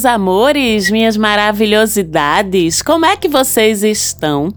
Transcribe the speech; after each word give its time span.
Meus 0.00 0.06
amores, 0.06 0.90
minhas 0.90 1.14
maravilhosidades, 1.14 2.80
como 2.80 3.04
é 3.04 3.18
que 3.18 3.28
vocês 3.28 3.82
estão? 3.82 4.48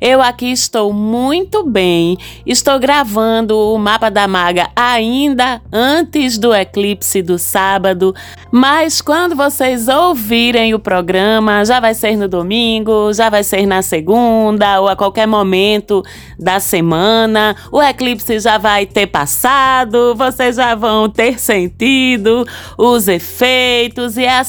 Eu 0.00 0.20
aqui 0.20 0.50
estou 0.50 0.92
muito 0.92 1.62
bem. 1.62 2.18
Estou 2.44 2.80
gravando 2.80 3.56
o 3.56 3.78
mapa 3.78 4.10
da 4.10 4.26
maga 4.26 4.68
ainda 4.74 5.62
antes 5.72 6.36
do 6.36 6.52
eclipse 6.52 7.22
do 7.22 7.38
sábado, 7.38 8.12
mas 8.50 9.00
quando 9.00 9.36
vocês 9.36 9.86
ouvirem 9.86 10.74
o 10.74 10.80
programa, 10.80 11.64
já 11.64 11.78
vai 11.78 11.94
ser 11.94 12.16
no 12.16 12.26
domingo, 12.26 13.12
já 13.12 13.30
vai 13.30 13.44
ser 13.44 13.66
na 13.66 13.82
segunda 13.82 14.80
ou 14.80 14.88
a 14.88 14.96
qualquer 14.96 15.28
momento 15.28 16.02
da 16.36 16.58
semana. 16.58 17.54
O 17.70 17.80
eclipse 17.80 18.40
já 18.40 18.58
vai 18.58 18.84
ter 18.84 19.06
passado, 19.06 20.16
vocês 20.16 20.56
já 20.56 20.74
vão 20.74 21.08
ter 21.08 21.38
sentido 21.38 22.44
os 22.76 23.06
efeitos 23.06 24.16
e 24.16 24.24
é 24.24 24.42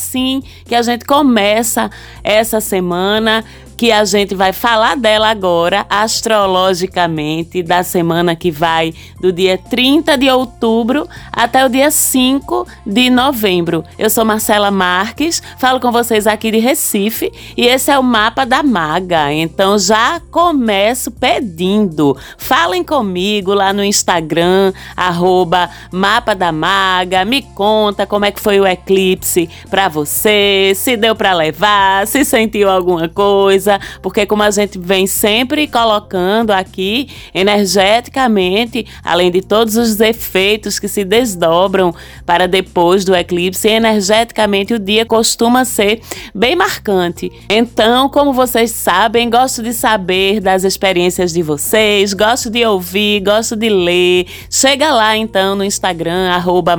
que 0.65 0.75
a 0.75 0.81
gente 0.81 1.05
começa 1.05 1.89
essa 2.23 2.59
semana 2.59 3.43
que 3.79 3.93
a 3.93 4.03
gente 4.03 4.35
vai 4.35 4.51
falar 4.51 4.97
dela 4.97 5.29
agora, 5.29 5.85
astrologicamente, 5.89 7.63
da 7.63 7.81
semana 7.81 8.35
que 8.35 8.51
vai 8.51 8.93
do 9.21 9.31
dia 9.31 9.57
30 9.57 10.17
de 10.17 10.29
outubro 10.29 11.07
até 11.31 11.65
o 11.65 11.69
dia 11.69 11.89
5 11.89 12.67
de 12.85 13.09
novembro. 13.09 13.81
Eu 13.97 14.09
sou 14.09 14.25
Marcela 14.25 14.69
Marques, 14.69 15.41
falo 15.57 15.79
com 15.79 15.93
vocês 15.93 16.27
aqui 16.27 16.51
de 16.51 16.57
Recife 16.57 17.31
e 17.55 17.67
esse 17.67 17.89
é 17.89 17.97
o 17.97 18.03
mapa 18.03 18.45
da 18.45 18.61
maga. 18.61 19.31
Então 19.31 19.79
já 19.79 20.19
começo 20.29 21.09
pedindo. 21.09 22.17
Falem 22.37 22.83
comigo 22.83 23.53
lá 23.53 23.71
no 23.71 23.81
Instagram, 23.81 24.73
arroba 24.93 25.69
mapa 25.89 26.35
da 26.35 26.51
maga, 26.51 27.23
me 27.23 27.41
conta 27.41 28.05
como 28.05 28.25
é 28.25 28.31
que 28.31 28.41
foi 28.41 28.59
o 28.59 28.67
eclipse 28.67 29.49
para 29.69 29.87
você, 29.87 30.73
se 30.75 30.97
deu 30.97 31.15
para 31.15 31.31
levar, 31.31 32.05
se 32.07 32.25
sentiu 32.25 32.69
alguma 32.69 33.07
coisa 33.07 33.68
coisa, 33.69 33.79
porque 34.01 34.25
como 34.25 34.41
a 34.41 34.49
gente 34.49 34.79
vem 34.79 35.05
sempre 35.05 35.67
colocando 35.67 36.51
aqui 36.51 37.09
energeticamente, 37.33 38.87
além 39.03 39.29
de 39.29 39.41
todos 39.41 39.77
os 39.77 39.99
efeitos 39.99 40.79
que 40.79 40.87
se 40.87 41.03
desdobram 41.03 41.93
para 42.25 42.47
depois 42.47 43.05
do 43.05 43.15
eclipse, 43.15 43.67
energeticamente 43.67 44.73
o 44.73 44.79
dia 44.79 45.05
costuma 45.05 45.65
ser 45.65 46.01
bem 46.33 46.55
marcante. 46.55 47.31
Então, 47.49 48.09
como 48.09 48.33
vocês 48.33 48.71
sabem, 48.71 49.29
gosto 49.29 49.61
de 49.61 49.73
saber 49.73 50.39
das 50.39 50.63
experiências 50.63 51.31
de 51.31 51.43
vocês, 51.43 52.13
gosto 52.13 52.49
de 52.49 52.65
ouvir, 52.65 53.21
gosto 53.21 53.55
de 53.55 53.69
ler. 53.69 54.25
Chega 54.49 54.91
lá 54.91 55.15
então 55.15 55.55
no 55.55 55.63
Instagram, 55.63 56.29
arroba 56.29 56.77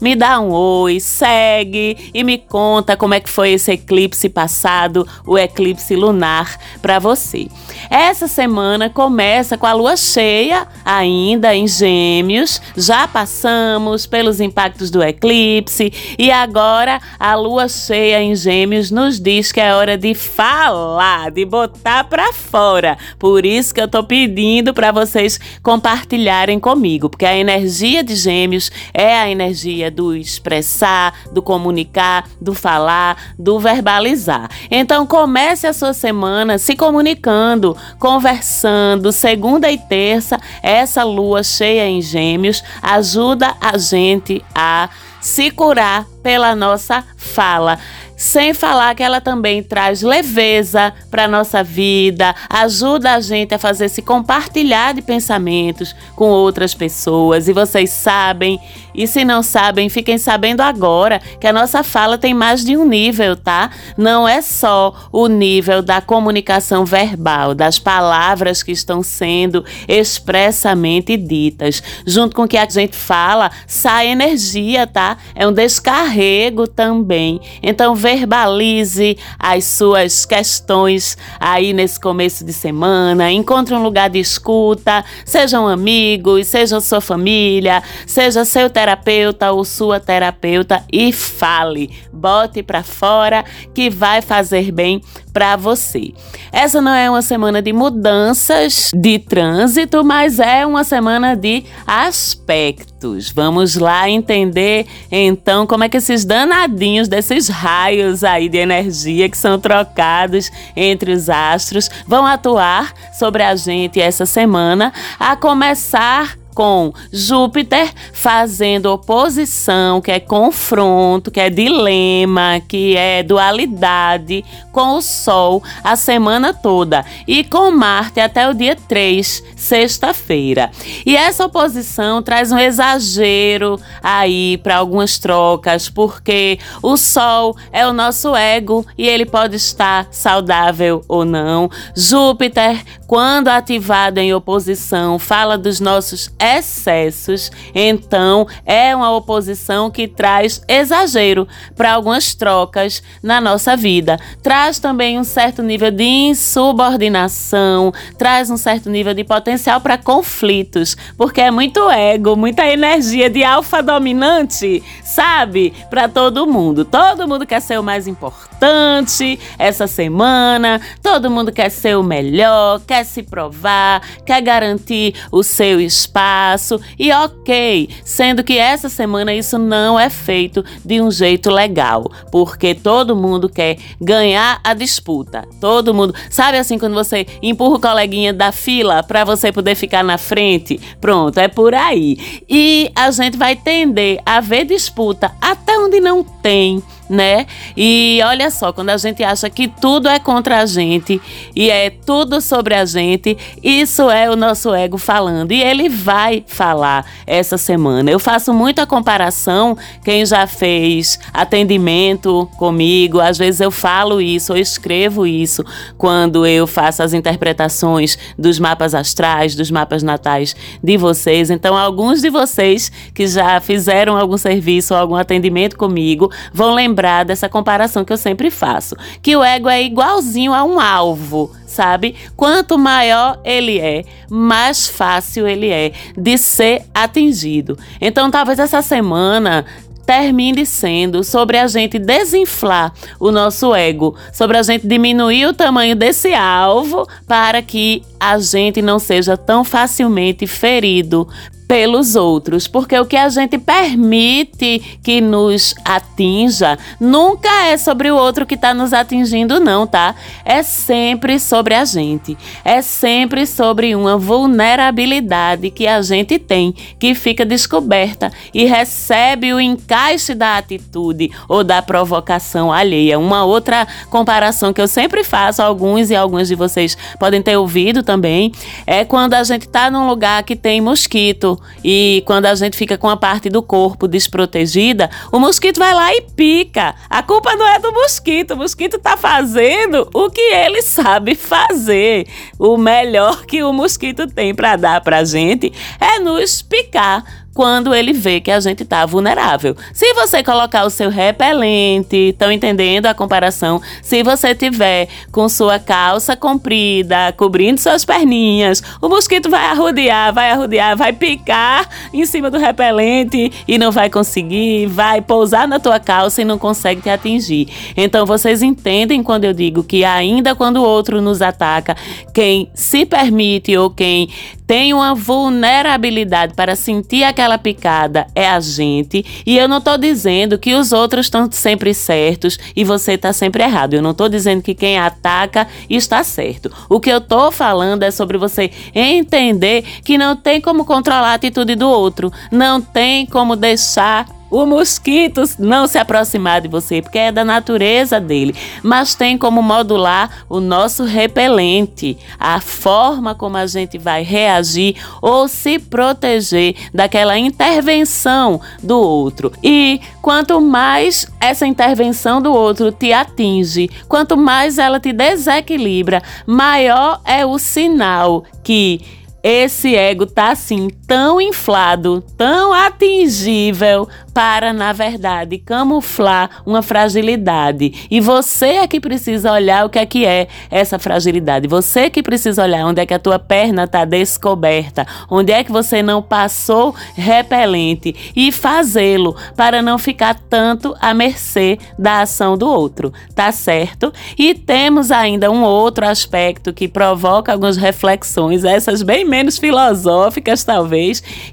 me 0.00 0.16
dá 0.16 0.40
um 0.40 0.50
oi, 0.50 0.98
segue 0.98 2.10
e 2.14 2.24
me 2.24 2.38
conta 2.38 2.96
como 2.96 3.14
é 3.14 3.20
que 3.20 3.28
foi 3.28 3.50
esse 3.50 3.72
eclipse 3.72 4.28
passado, 4.28 5.06
o 5.26 5.36
eclipse 5.36 5.67
eclipse 5.68 5.94
lunar 5.94 6.58
para 6.80 6.98
você. 6.98 7.48
Essa 7.90 8.26
semana 8.26 8.88
começa 8.88 9.58
com 9.58 9.66
a 9.66 9.72
lua 9.72 9.96
cheia, 9.96 10.66
ainda 10.84 11.54
em 11.54 11.66
Gêmeos. 11.66 12.60
Já 12.76 13.06
passamos 13.06 14.06
pelos 14.06 14.40
impactos 14.40 14.90
do 14.90 15.02
eclipse 15.02 15.92
e 16.18 16.30
agora 16.30 17.00
a 17.18 17.34
lua 17.34 17.68
cheia 17.68 18.22
em 18.22 18.34
Gêmeos 18.34 18.90
nos 18.90 19.20
diz 19.20 19.52
que 19.52 19.60
é 19.60 19.74
hora 19.74 19.96
de 19.96 20.14
falar, 20.14 21.30
de 21.30 21.44
botar 21.44 22.04
para 22.04 22.32
fora. 22.32 22.96
Por 23.18 23.44
isso 23.44 23.74
que 23.74 23.80
eu 23.80 23.88
tô 23.88 24.02
pedindo 24.02 24.72
para 24.72 24.90
vocês 24.92 25.38
compartilharem 25.62 26.58
comigo, 26.58 27.10
porque 27.10 27.26
a 27.26 27.36
energia 27.36 28.02
de 28.02 28.14
Gêmeos 28.14 28.70
é 28.94 29.18
a 29.18 29.30
energia 29.30 29.90
do 29.90 30.14
expressar, 30.14 31.14
do 31.32 31.42
comunicar, 31.42 32.28
do 32.40 32.54
falar, 32.54 33.34
do 33.38 33.58
verbalizar. 33.58 34.48
Então 34.70 35.06
comece 35.06 35.57
comece 35.58 35.66
a 35.66 35.72
sua 35.72 35.92
semana 35.92 36.56
se 36.56 36.76
comunicando, 36.76 37.76
conversando. 37.98 39.10
Segunda 39.10 39.70
e 39.70 39.76
terça, 39.76 40.38
essa 40.62 41.02
lua 41.02 41.42
cheia 41.42 41.88
em 41.88 42.00
Gêmeos 42.00 42.62
ajuda 42.80 43.56
a 43.60 43.76
gente 43.76 44.44
a 44.54 44.88
se 45.20 45.50
curar 45.50 46.06
pela 46.22 46.54
nossa 46.54 47.04
fala. 47.16 47.78
Sem 48.18 48.52
falar 48.52 48.96
que 48.96 49.02
ela 49.02 49.20
também 49.20 49.62
traz 49.62 50.02
leveza 50.02 50.92
para 51.08 51.28
nossa 51.28 51.62
vida, 51.62 52.34
ajuda 52.50 53.14
a 53.14 53.20
gente 53.20 53.54
a 53.54 53.58
fazer 53.60 53.88
se 53.88 54.02
compartilhar 54.02 54.92
de 54.92 55.00
pensamentos 55.00 55.94
com 56.16 56.28
outras 56.28 56.74
pessoas. 56.74 57.46
E 57.46 57.52
vocês 57.52 57.90
sabem, 57.90 58.58
e 58.92 59.06
se 59.06 59.24
não 59.24 59.40
sabem, 59.40 59.88
fiquem 59.88 60.18
sabendo 60.18 60.62
agora 60.62 61.20
que 61.40 61.46
a 61.46 61.52
nossa 61.52 61.84
fala 61.84 62.18
tem 62.18 62.34
mais 62.34 62.64
de 62.64 62.76
um 62.76 62.84
nível, 62.84 63.36
tá? 63.36 63.70
Não 63.96 64.26
é 64.26 64.42
só 64.42 64.92
o 65.12 65.28
nível 65.28 65.80
da 65.80 66.00
comunicação 66.00 66.84
verbal, 66.84 67.54
das 67.54 67.78
palavras 67.78 68.64
que 68.64 68.72
estão 68.72 69.00
sendo 69.00 69.64
expressamente 69.86 71.16
ditas. 71.16 71.80
Junto 72.04 72.34
com 72.34 72.42
o 72.42 72.48
que 72.48 72.56
a 72.56 72.68
gente 72.68 72.96
fala, 72.96 73.52
sai 73.64 74.08
energia, 74.08 74.88
tá? 74.88 75.16
É 75.36 75.46
um 75.46 75.52
descarrego 75.52 76.66
também. 76.66 77.40
Então, 77.62 77.94
verbalize 78.08 79.18
as 79.38 79.64
suas 79.64 80.24
questões 80.24 81.16
aí 81.38 81.74
nesse 81.74 82.00
começo 82.00 82.42
de 82.42 82.52
semana. 82.52 83.30
Encontre 83.30 83.74
um 83.74 83.82
lugar 83.82 84.08
de 84.08 84.18
escuta, 84.18 85.04
sejam 85.26 85.68
amigos, 85.68 86.46
seja 86.46 86.80
sua 86.80 87.00
família, 87.00 87.82
seja 88.06 88.44
seu 88.44 88.70
terapeuta 88.70 89.52
ou 89.52 89.62
sua 89.64 90.00
terapeuta 90.00 90.82
e 90.90 91.12
fale. 91.12 91.90
Bote 92.12 92.62
para 92.62 92.82
fora 92.82 93.44
que 93.74 93.90
vai 93.90 94.22
fazer 94.22 94.72
bem 94.72 95.02
para 95.38 95.54
você. 95.54 96.12
Essa 96.50 96.80
não 96.80 96.92
é 96.92 97.08
uma 97.08 97.22
semana 97.22 97.62
de 97.62 97.72
mudanças 97.72 98.90
de 98.92 99.20
trânsito, 99.20 100.04
mas 100.04 100.40
é 100.40 100.66
uma 100.66 100.82
semana 100.82 101.36
de 101.36 101.62
aspectos. 101.86 103.30
Vamos 103.30 103.76
lá 103.76 104.10
entender 104.10 104.84
então 105.12 105.64
como 105.64 105.84
é 105.84 105.88
que 105.88 105.98
esses 105.98 106.24
danadinhos 106.24 107.06
desses 107.06 107.46
raios 107.46 108.24
aí 108.24 108.48
de 108.48 108.58
energia 108.58 109.28
que 109.28 109.38
são 109.38 109.60
trocados 109.60 110.50
entre 110.74 111.12
os 111.12 111.30
astros 111.30 111.88
vão 112.04 112.26
atuar 112.26 112.92
sobre 113.16 113.44
a 113.44 113.54
gente 113.54 114.00
essa 114.00 114.26
semana, 114.26 114.92
a 115.20 115.36
começar 115.36 116.37
com 116.58 116.92
Júpiter 117.12 117.88
fazendo 118.12 118.86
oposição, 118.86 120.00
que 120.00 120.10
é 120.10 120.18
confronto, 120.18 121.30
que 121.30 121.38
é 121.38 121.48
dilema, 121.48 122.60
que 122.66 122.96
é 122.96 123.22
dualidade 123.22 124.44
com 124.72 124.96
o 124.96 125.00
Sol 125.00 125.62
a 125.84 125.94
semana 125.94 126.52
toda 126.52 127.04
e 127.28 127.44
com 127.44 127.70
Marte 127.70 128.18
até 128.18 128.48
o 128.48 128.54
dia 128.54 128.74
3, 128.74 129.44
sexta-feira. 129.54 130.72
E 131.06 131.16
essa 131.16 131.46
oposição 131.46 132.20
traz 132.24 132.50
um 132.50 132.58
exagero 132.58 133.78
aí 134.02 134.58
para 134.58 134.78
algumas 134.78 135.16
trocas, 135.16 135.88
porque 135.88 136.58
o 136.82 136.96
Sol 136.96 137.56
é 137.70 137.86
o 137.86 137.92
nosso 137.92 138.34
ego 138.34 138.84
e 138.98 139.06
ele 139.06 139.24
pode 139.24 139.54
estar 139.54 140.08
saudável 140.10 141.04
ou 141.06 141.24
não. 141.24 141.70
Júpiter, 141.94 142.82
quando 143.06 143.46
ativado 143.46 144.18
em 144.18 144.34
oposição, 144.34 145.20
fala 145.20 145.56
dos 145.56 145.78
nossos 145.78 146.28
excessos, 146.56 147.50
então 147.74 148.46
é 148.64 148.94
uma 148.94 149.14
oposição 149.14 149.90
que 149.90 150.08
traz 150.08 150.62
exagero 150.66 151.46
para 151.76 151.92
algumas 151.92 152.34
trocas 152.34 153.02
na 153.22 153.40
nossa 153.40 153.76
vida. 153.76 154.18
Traz 154.42 154.78
também 154.78 155.18
um 155.18 155.24
certo 155.24 155.62
nível 155.62 155.90
de 155.90 156.04
insubordinação, 156.04 157.92
traz 158.16 158.50
um 158.50 158.56
certo 158.56 158.88
nível 158.88 159.12
de 159.12 159.24
potencial 159.24 159.80
para 159.80 159.98
conflitos, 159.98 160.96
porque 161.16 161.40
é 161.40 161.50
muito 161.50 161.90
ego, 161.90 162.36
muita 162.36 162.66
energia 162.66 163.28
de 163.28 163.44
alfa 163.44 163.82
dominante, 163.82 164.82
sabe? 165.04 165.72
Para 165.90 166.08
todo 166.08 166.46
mundo. 166.46 166.84
Todo 166.84 167.28
mundo 167.28 167.46
quer 167.46 167.60
ser 167.60 167.78
o 167.78 167.82
mais 167.82 168.06
importante 168.06 169.38
essa 169.58 169.86
semana, 169.86 170.80
todo 171.02 171.30
mundo 171.30 171.52
quer 171.52 171.70
ser 171.70 171.96
o 171.96 172.02
melhor, 172.02 172.80
quer 172.86 173.04
se 173.04 173.22
provar, 173.22 174.02
quer 174.24 174.40
garantir 174.40 175.14
o 175.30 175.42
seu 175.42 175.80
espaço 175.80 176.37
espaço 176.38 176.80
e 176.98 177.10
ok, 177.12 177.88
sendo 178.04 178.44
que 178.44 178.56
essa 178.56 178.88
semana 178.88 179.34
isso 179.34 179.58
não 179.58 179.98
é 179.98 180.08
feito 180.08 180.64
de 180.84 181.00
um 181.00 181.10
jeito 181.10 181.50
legal, 181.50 182.10
porque 182.30 182.74
todo 182.74 183.16
mundo 183.16 183.48
quer 183.48 183.78
ganhar 184.00 184.60
a 184.62 184.74
disputa. 184.74 185.46
Todo 185.60 185.92
mundo, 185.92 186.14
sabe 186.30 186.58
assim 186.58 186.78
quando 186.78 186.94
você 186.94 187.26
empurra 187.42 187.76
o 187.76 187.80
coleguinha 187.80 188.32
da 188.32 188.52
fila 188.52 189.02
para 189.02 189.24
você 189.24 189.50
poder 189.50 189.74
ficar 189.74 190.04
na 190.04 190.18
frente? 190.18 190.80
Pronto, 191.00 191.38
é 191.38 191.48
por 191.48 191.74
aí. 191.74 192.42
E 192.48 192.90
a 192.94 193.10
gente 193.10 193.36
vai 193.36 193.56
tender 193.56 194.20
a 194.24 194.40
ver 194.40 194.64
disputa 194.64 195.32
até 195.40 195.76
onde 195.78 196.00
não 196.00 196.22
tem 196.22 196.82
né? 197.08 197.46
E 197.76 198.20
olha 198.24 198.50
só, 198.50 198.72
quando 198.72 198.90
a 198.90 198.96
gente 198.96 199.22
acha 199.24 199.48
que 199.48 199.66
tudo 199.66 200.08
é 200.08 200.18
contra 200.18 200.60
a 200.60 200.66
gente 200.66 201.20
e 201.54 201.70
é 201.70 201.90
tudo 201.90 202.40
sobre 202.40 202.74
a 202.74 202.84
gente, 202.84 203.36
isso 203.62 204.10
é 204.10 204.30
o 204.30 204.36
nosso 204.36 204.74
ego 204.74 204.98
falando. 204.98 205.52
E 205.52 205.62
ele 205.62 205.88
vai 205.88 206.44
falar 206.46 207.06
essa 207.26 207.56
semana. 207.56 208.10
Eu 208.10 208.18
faço 208.18 208.52
muita 208.52 208.86
comparação, 208.86 209.76
quem 210.04 210.24
já 210.26 210.46
fez 210.46 211.18
atendimento 211.32 212.48
comigo, 212.58 213.20
às 213.20 213.38
vezes 213.38 213.60
eu 213.60 213.70
falo 213.70 214.20
isso, 214.20 214.52
eu 214.52 214.56
escrevo 214.56 215.26
isso 215.26 215.64
quando 215.96 216.46
eu 216.46 216.66
faço 216.66 217.02
as 217.02 217.12
interpretações 217.12 218.18
dos 218.38 218.58
mapas 218.58 218.94
astrais, 218.94 219.54
dos 219.54 219.70
mapas 219.70 220.02
natais 220.02 220.54
de 220.82 220.96
vocês. 220.96 221.50
Então, 221.50 221.76
alguns 221.76 222.20
de 222.20 222.30
vocês 222.30 222.92
que 223.14 223.26
já 223.26 223.60
fizeram 223.60 224.16
algum 224.16 224.36
serviço 224.36 224.94
algum 224.94 225.14
atendimento 225.14 225.76
comigo 225.76 226.30
vão 226.52 226.74
lembrar 226.74 226.97
lembrar 226.98 227.24
dessa 227.24 227.48
comparação 227.48 228.04
que 228.04 228.12
eu 228.12 228.16
sempre 228.16 228.50
faço, 228.50 228.96
que 229.22 229.36
o 229.36 229.44
ego 229.44 229.68
é 229.68 229.82
igualzinho 229.82 230.52
a 230.52 230.64
um 230.64 230.80
alvo, 230.80 231.52
sabe? 231.64 232.16
Quanto 232.36 232.76
maior 232.76 233.40
ele 233.44 233.78
é, 233.78 234.04
mais 234.28 234.88
fácil 234.88 235.46
ele 235.46 235.70
é 235.70 235.92
de 236.16 236.36
ser 236.36 236.82
atingido. 236.92 237.78
Então, 238.00 238.30
talvez 238.30 238.58
essa 238.58 238.82
semana 238.82 239.64
termine 240.04 240.64
sendo 240.66 241.22
sobre 241.22 241.58
a 241.58 241.66
gente 241.68 241.98
desinflar 241.98 242.92
o 243.20 243.30
nosso 243.30 243.74
ego, 243.74 244.16
sobre 244.32 244.56
a 244.56 244.62
gente 244.62 244.86
diminuir 244.86 245.46
o 245.46 245.52
tamanho 245.52 245.94
desse 245.94 246.32
alvo 246.34 247.06
para 247.28 247.62
que 247.62 248.02
a 248.18 248.38
gente 248.38 248.82
não 248.82 248.98
seja 248.98 249.36
tão 249.36 249.62
facilmente 249.62 250.46
ferido 250.46 251.28
pelos 251.68 252.16
outros, 252.16 252.66
porque 252.66 252.98
o 252.98 253.04
que 253.04 253.16
a 253.16 253.28
gente 253.28 253.58
permite 253.58 254.98
que 255.02 255.20
nos 255.20 255.74
atinja 255.84 256.78
nunca 256.98 257.66
é 257.66 257.76
sobre 257.76 258.10
o 258.10 258.16
outro 258.16 258.46
que 258.46 258.54
está 258.54 258.72
nos 258.72 258.94
atingindo, 258.94 259.60
não, 259.60 259.86
tá? 259.86 260.14
É 260.46 260.62
sempre 260.62 261.38
sobre 261.38 261.74
a 261.74 261.84
gente, 261.84 262.38
é 262.64 262.80
sempre 262.80 263.46
sobre 263.46 263.94
uma 263.94 264.16
vulnerabilidade 264.16 265.70
que 265.70 265.86
a 265.86 266.00
gente 266.00 266.38
tem, 266.38 266.72
que 266.98 267.14
fica 267.14 267.44
descoberta 267.44 268.32
e 268.54 268.64
recebe 268.64 269.52
o 269.52 269.60
encaixe 269.60 270.34
da 270.34 270.56
atitude 270.56 271.30
ou 271.46 271.62
da 271.62 271.82
provocação 271.82 272.72
alheia. 272.72 273.18
Uma 273.18 273.44
outra 273.44 273.86
comparação 274.08 274.72
que 274.72 274.80
eu 274.80 274.88
sempre 274.88 275.22
faço, 275.22 275.60
alguns 275.60 276.08
e 276.08 276.16
algumas 276.16 276.48
de 276.48 276.54
vocês 276.54 276.96
podem 277.18 277.42
ter 277.42 277.58
ouvido 277.58 278.02
também, 278.02 278.52
é 278.86 279.04
quando 279.04 279.34
a 279.34 279.44
gente 279.44 279.66
está 279.66 279.90
num 279.90 280.08
lugar 280.08 280.42
que 280.44 280.56
tem 280.56 280.80
mosquito 280.80 281.57
e 281.84 282.22
quando 282.26 282.46
a 282.46 282.54
gente 282.54 282.76
fica 282.76 282.98
com 282.98 283.08
a 283.08 283.16
parte 283.16 283.48
do 283.48 283.62
corpo 283.62 284.08
desprotegida, 284.08 285.10
o 285.32 285.38
mosquito 285.38 285.78
vai 285.78 285.94
lá 285.94 286.14
e 286.14 286.22
pica. 286.22 286.94
A 287.08 287.22
culpa 287.22 287.54
não 287.56 287.66
é 287.66 287.78
do 287.78 287.92
mosquito, 287.92 288.52
o 288.52 288.56
mosquito 288.56 288.96
está 288.96 289.16
fazendo 289.16 290.08
o 290.14 290.30
que 290.30 290.40
ele 290.40 290.82
sabe 290.82 291.34
fazer. 291.34 292.26
O 292.58 292.76
melhor 292.76 293.46
que 293.46 293.62
o 293.62 293.72
mosquito 293.72 294.26
tem 294.26 294.54
para 294.54 294.76
dar 294.76 295.00
para 295.00 295.24
gente 295.24 295.72
é 296.00 296.18
nos 296.18 296.62
picar 296.62 297.46
quando 297.58 297.92
ele 297.92 298.12
vê 298.12 298.40
que 298.40 298.52
a 298.52 298.60
gente 298.60 298.84
está 298.84 299.04
vulnerável. 299.04 299.76
Se 299.92 300.14
você 300.14 300.44
colocar 300.44 300.84
o 300.84 300.90
seu 300.90 301.10
repelente, 301.10 302.28
estão 302.28 302.52
entendendo 302.52 303.06
a 303.06 303.14
comparação? 303.14 303.82
Se 304.00 304.22
você 304.22 304.54
tiver 304.54 305.08
com 305.32 305.48
sua 305.48 305.76
calça 305.76 306.36
comprida, 306.36 307.32
cobrindo 307.36 307.80
suas 307.80 308.04
perninhas, 308.04 308.80
o 309.02 309.08
mosquito 309.08 309.50
vai 309.50 309.64
arrodear, 309.64 310.32
vai 310.32 310.52
arrodear, 310.52 310.96
vai 310.96 311.12
picar 311.12 311.88
em 312.12 312.24
cima 312.24 312.48
do 312.48 312.58
repelente 312.58 313.50
e 313.66 313.76
não 313.76 313.90
vai 313.90 314.08
conseguir, 314.08 314.86
vai 314.86 315.20
pousar 315.20 315.66
na 315.66 315.80
tua 315.80 315.98
calça 315.98 316.40
e 316.40 316.44
não 316.44 316.58
consegue 316.58 317.02
te 317.02 317.10
atingir. 317.10 317.66
Então 317.96 318.24
vocês 318.24 318.62
entendem 318.62 319.20
quando 319.20 319.46
eu 319.46 319.52
digo 319.52 319.82
que 319.82 320.04
ainda 320.04 320.54
quando 320.54 320.76
o 320.76 320.84
outro 320.84 321.20
nos 321.20 321.42
ataca, 321.42 321.96
quem 322.32 322.70
se 322.72 323.04
permite 323.04 323.76
ou 323.76 323.90
quem 323.90 324.28
tem 324.68 324.92
uma 324.92 325.14
vulnerabilidade 325.14 326.52
para 326.52 326.76
sentir 326.76 327.24
aquela 327.24 327.56
picada 327.56 328.26
é 328.34 328.46
a 328.46 328.60
gente. 328.60 329.24
E 329.46 329.56
eu 329.56 329.66
não 329.66 329.78
estou 329.78 329.96
dizendo 329.96 330.58
que 330.58 330.74
os 330.74 330.92
outros 330.92 331.24
estão 331.24 331.50
sempre 331.50 331.94
certos 331.94 332.58
e 332.76 332.84
você 332.84 333.12
está 333.12 333.32
sempre 333.32 333.62
errado. 333.62 333.94
Eu 333.94 334.02
não 334.02 334.10
estou 334.10 334.28
dizendo 334.28 334.60
que 334.60 334.74
quem 334.74 334.98
ataca 334.98 335.66
está 335.88 336.22
certo. 336.22 336.70
O 336.86 337.00
que 337.00 337.10
eu 337.10 337.16
estou 337.16 337.50
falando 337.50 338.02
é 338.02 338.10
sobre 338.10 338.36
você 338.36 338.70
entender 338.94 339.82
que 340.04 340.18
não 340.18 340.36
tem 340.36 340.60
como 340.60 340.84
controlar 340.84 341.30
a 341.30 341.34
atitude 341.34 341.74
do 341.74 341.88
outro, 341.88 342.30
não 342.52 342.78
tem 342.78 343.24
como 343.24 343.56
deixar 343.56 344.37
o 344.50 344.64
mosquito 344.64 345.42
não 345.58 345.86
se 345.86 345.98
aproximar 345.98 346.60
de 346.60 346.68
você, 346.68 347.02
porque 347.02 347.18
é 347.18 347.32
da 347.32 347.44
natureza 347.44 348.20
dele, 348.20 348.54
mas 348.82 349.14
tem 349.14 349.36
como 349.36 349.62
modular 349.62 350.44
o 350.48 350.60
nosso 350.60 351.04
repelente, 351.04 352.16
a 352.38 352.60
forma 352.60 353.34
como 353.34 353.56
a 353.56 353.66
gente 353.66 353.98
vai 353.98 354.22
reagir 354.22 354.96
ou 355.20 355.48
se 355.48 355.78
proteger 355.78 356.74
daquela 356.92 357.38
intervenção 357.38 358.60
do 358.82 358.98
outro. 358.98 359.52
E 359.62 360.00
quanto 360.22 360.60
mais 360.60 361.26
essa 361.40 361.66
intervenção 361.66 362.40
do 362.40 362.52
outro 362.52 362.90
te 362.90 363.12
atinge, 363.12 363.90
quanto 364.08 364.36
mais 364.36 364.78
ela 364.78 365.00
te 365.00 365.12
desequilibra, 365.12 366.22
maior 366.46 367.20
é 367.24 367.44
o 367.44 367.58
sinal 367.58 368.44
que 368.62 369.00
esse 369.42 369.94
ego 369.94 370.26
tá 370.26 370.50
assim 370.50 370.88
tão 371.08 371.40
inflado, 371.40 372.22
tão 372.36 372.74
atingível 372.74 374.06
para, 374.34 374.72
na 374.72 374.92
verdade, 374.92 375.58
camuflar 375.58 376.62
uma 376.64 376.82
fragilidade. 376.82 378.06
E 378.08 378.20
você 378.20 378.66
é 378.66 378.86
que 378.86 379.00
precisa 379.00 379.50
olhar 379.50 379.84
o 379.84 379.88
que 379.88 379.98
é 379.98 380.06
que 380.06 380.24
é 380.24 380.46
essa 380.70 380.96
fragilidade. 380.96 381.66
Você 381.66 382.08
que 382.08 382.22
precisa 382.22 382.62
olhar 382.62 382.86
onde 382.86 383.00
é 383.00 383.06
que 383.06 383.14
a 383.14 383.18
tua 383.18 383.38
perna 383.38 383.82
está 383.84 384.04
descoberta, 384.04 385.04
onde 385.28 385.50
é 385.50 385.64
que 385.64 385.72
você 385.72 386.04
não 386.04 386.22
passou 386.22 386.94
repelente 387.16 388.14
e 388.36 388.52
fazê-lo 388.52 389.34
para 389.56 389.82
não 389.82 389.98
ficar 389.98 390.38
tanto 390.48 390.94
à 391.00 391.12
mercê 391.14 391.78
da 391.98 392.20
ação 392.20 392.56
do 392.56 392.68
outro, 392.68 393.12
tá 393.34 393.50
certo? 393.50 394.12
E 394.38 394.54
temos 394.54 395.10
ainda 395.10 395.50
um 395.50 395.64
outro 395.64 396.06
aspecto 396.06 396.72
que 396.72 396.86
provoca 396.86 397.50
algumas 397.50 397.76
reflexões, 397.78 398.62
essas 398.62 399.02
bem 399.02 399.24
menos 399.24 399.58
filosóficas 399.58 400.62
talvez, 400.62 400.97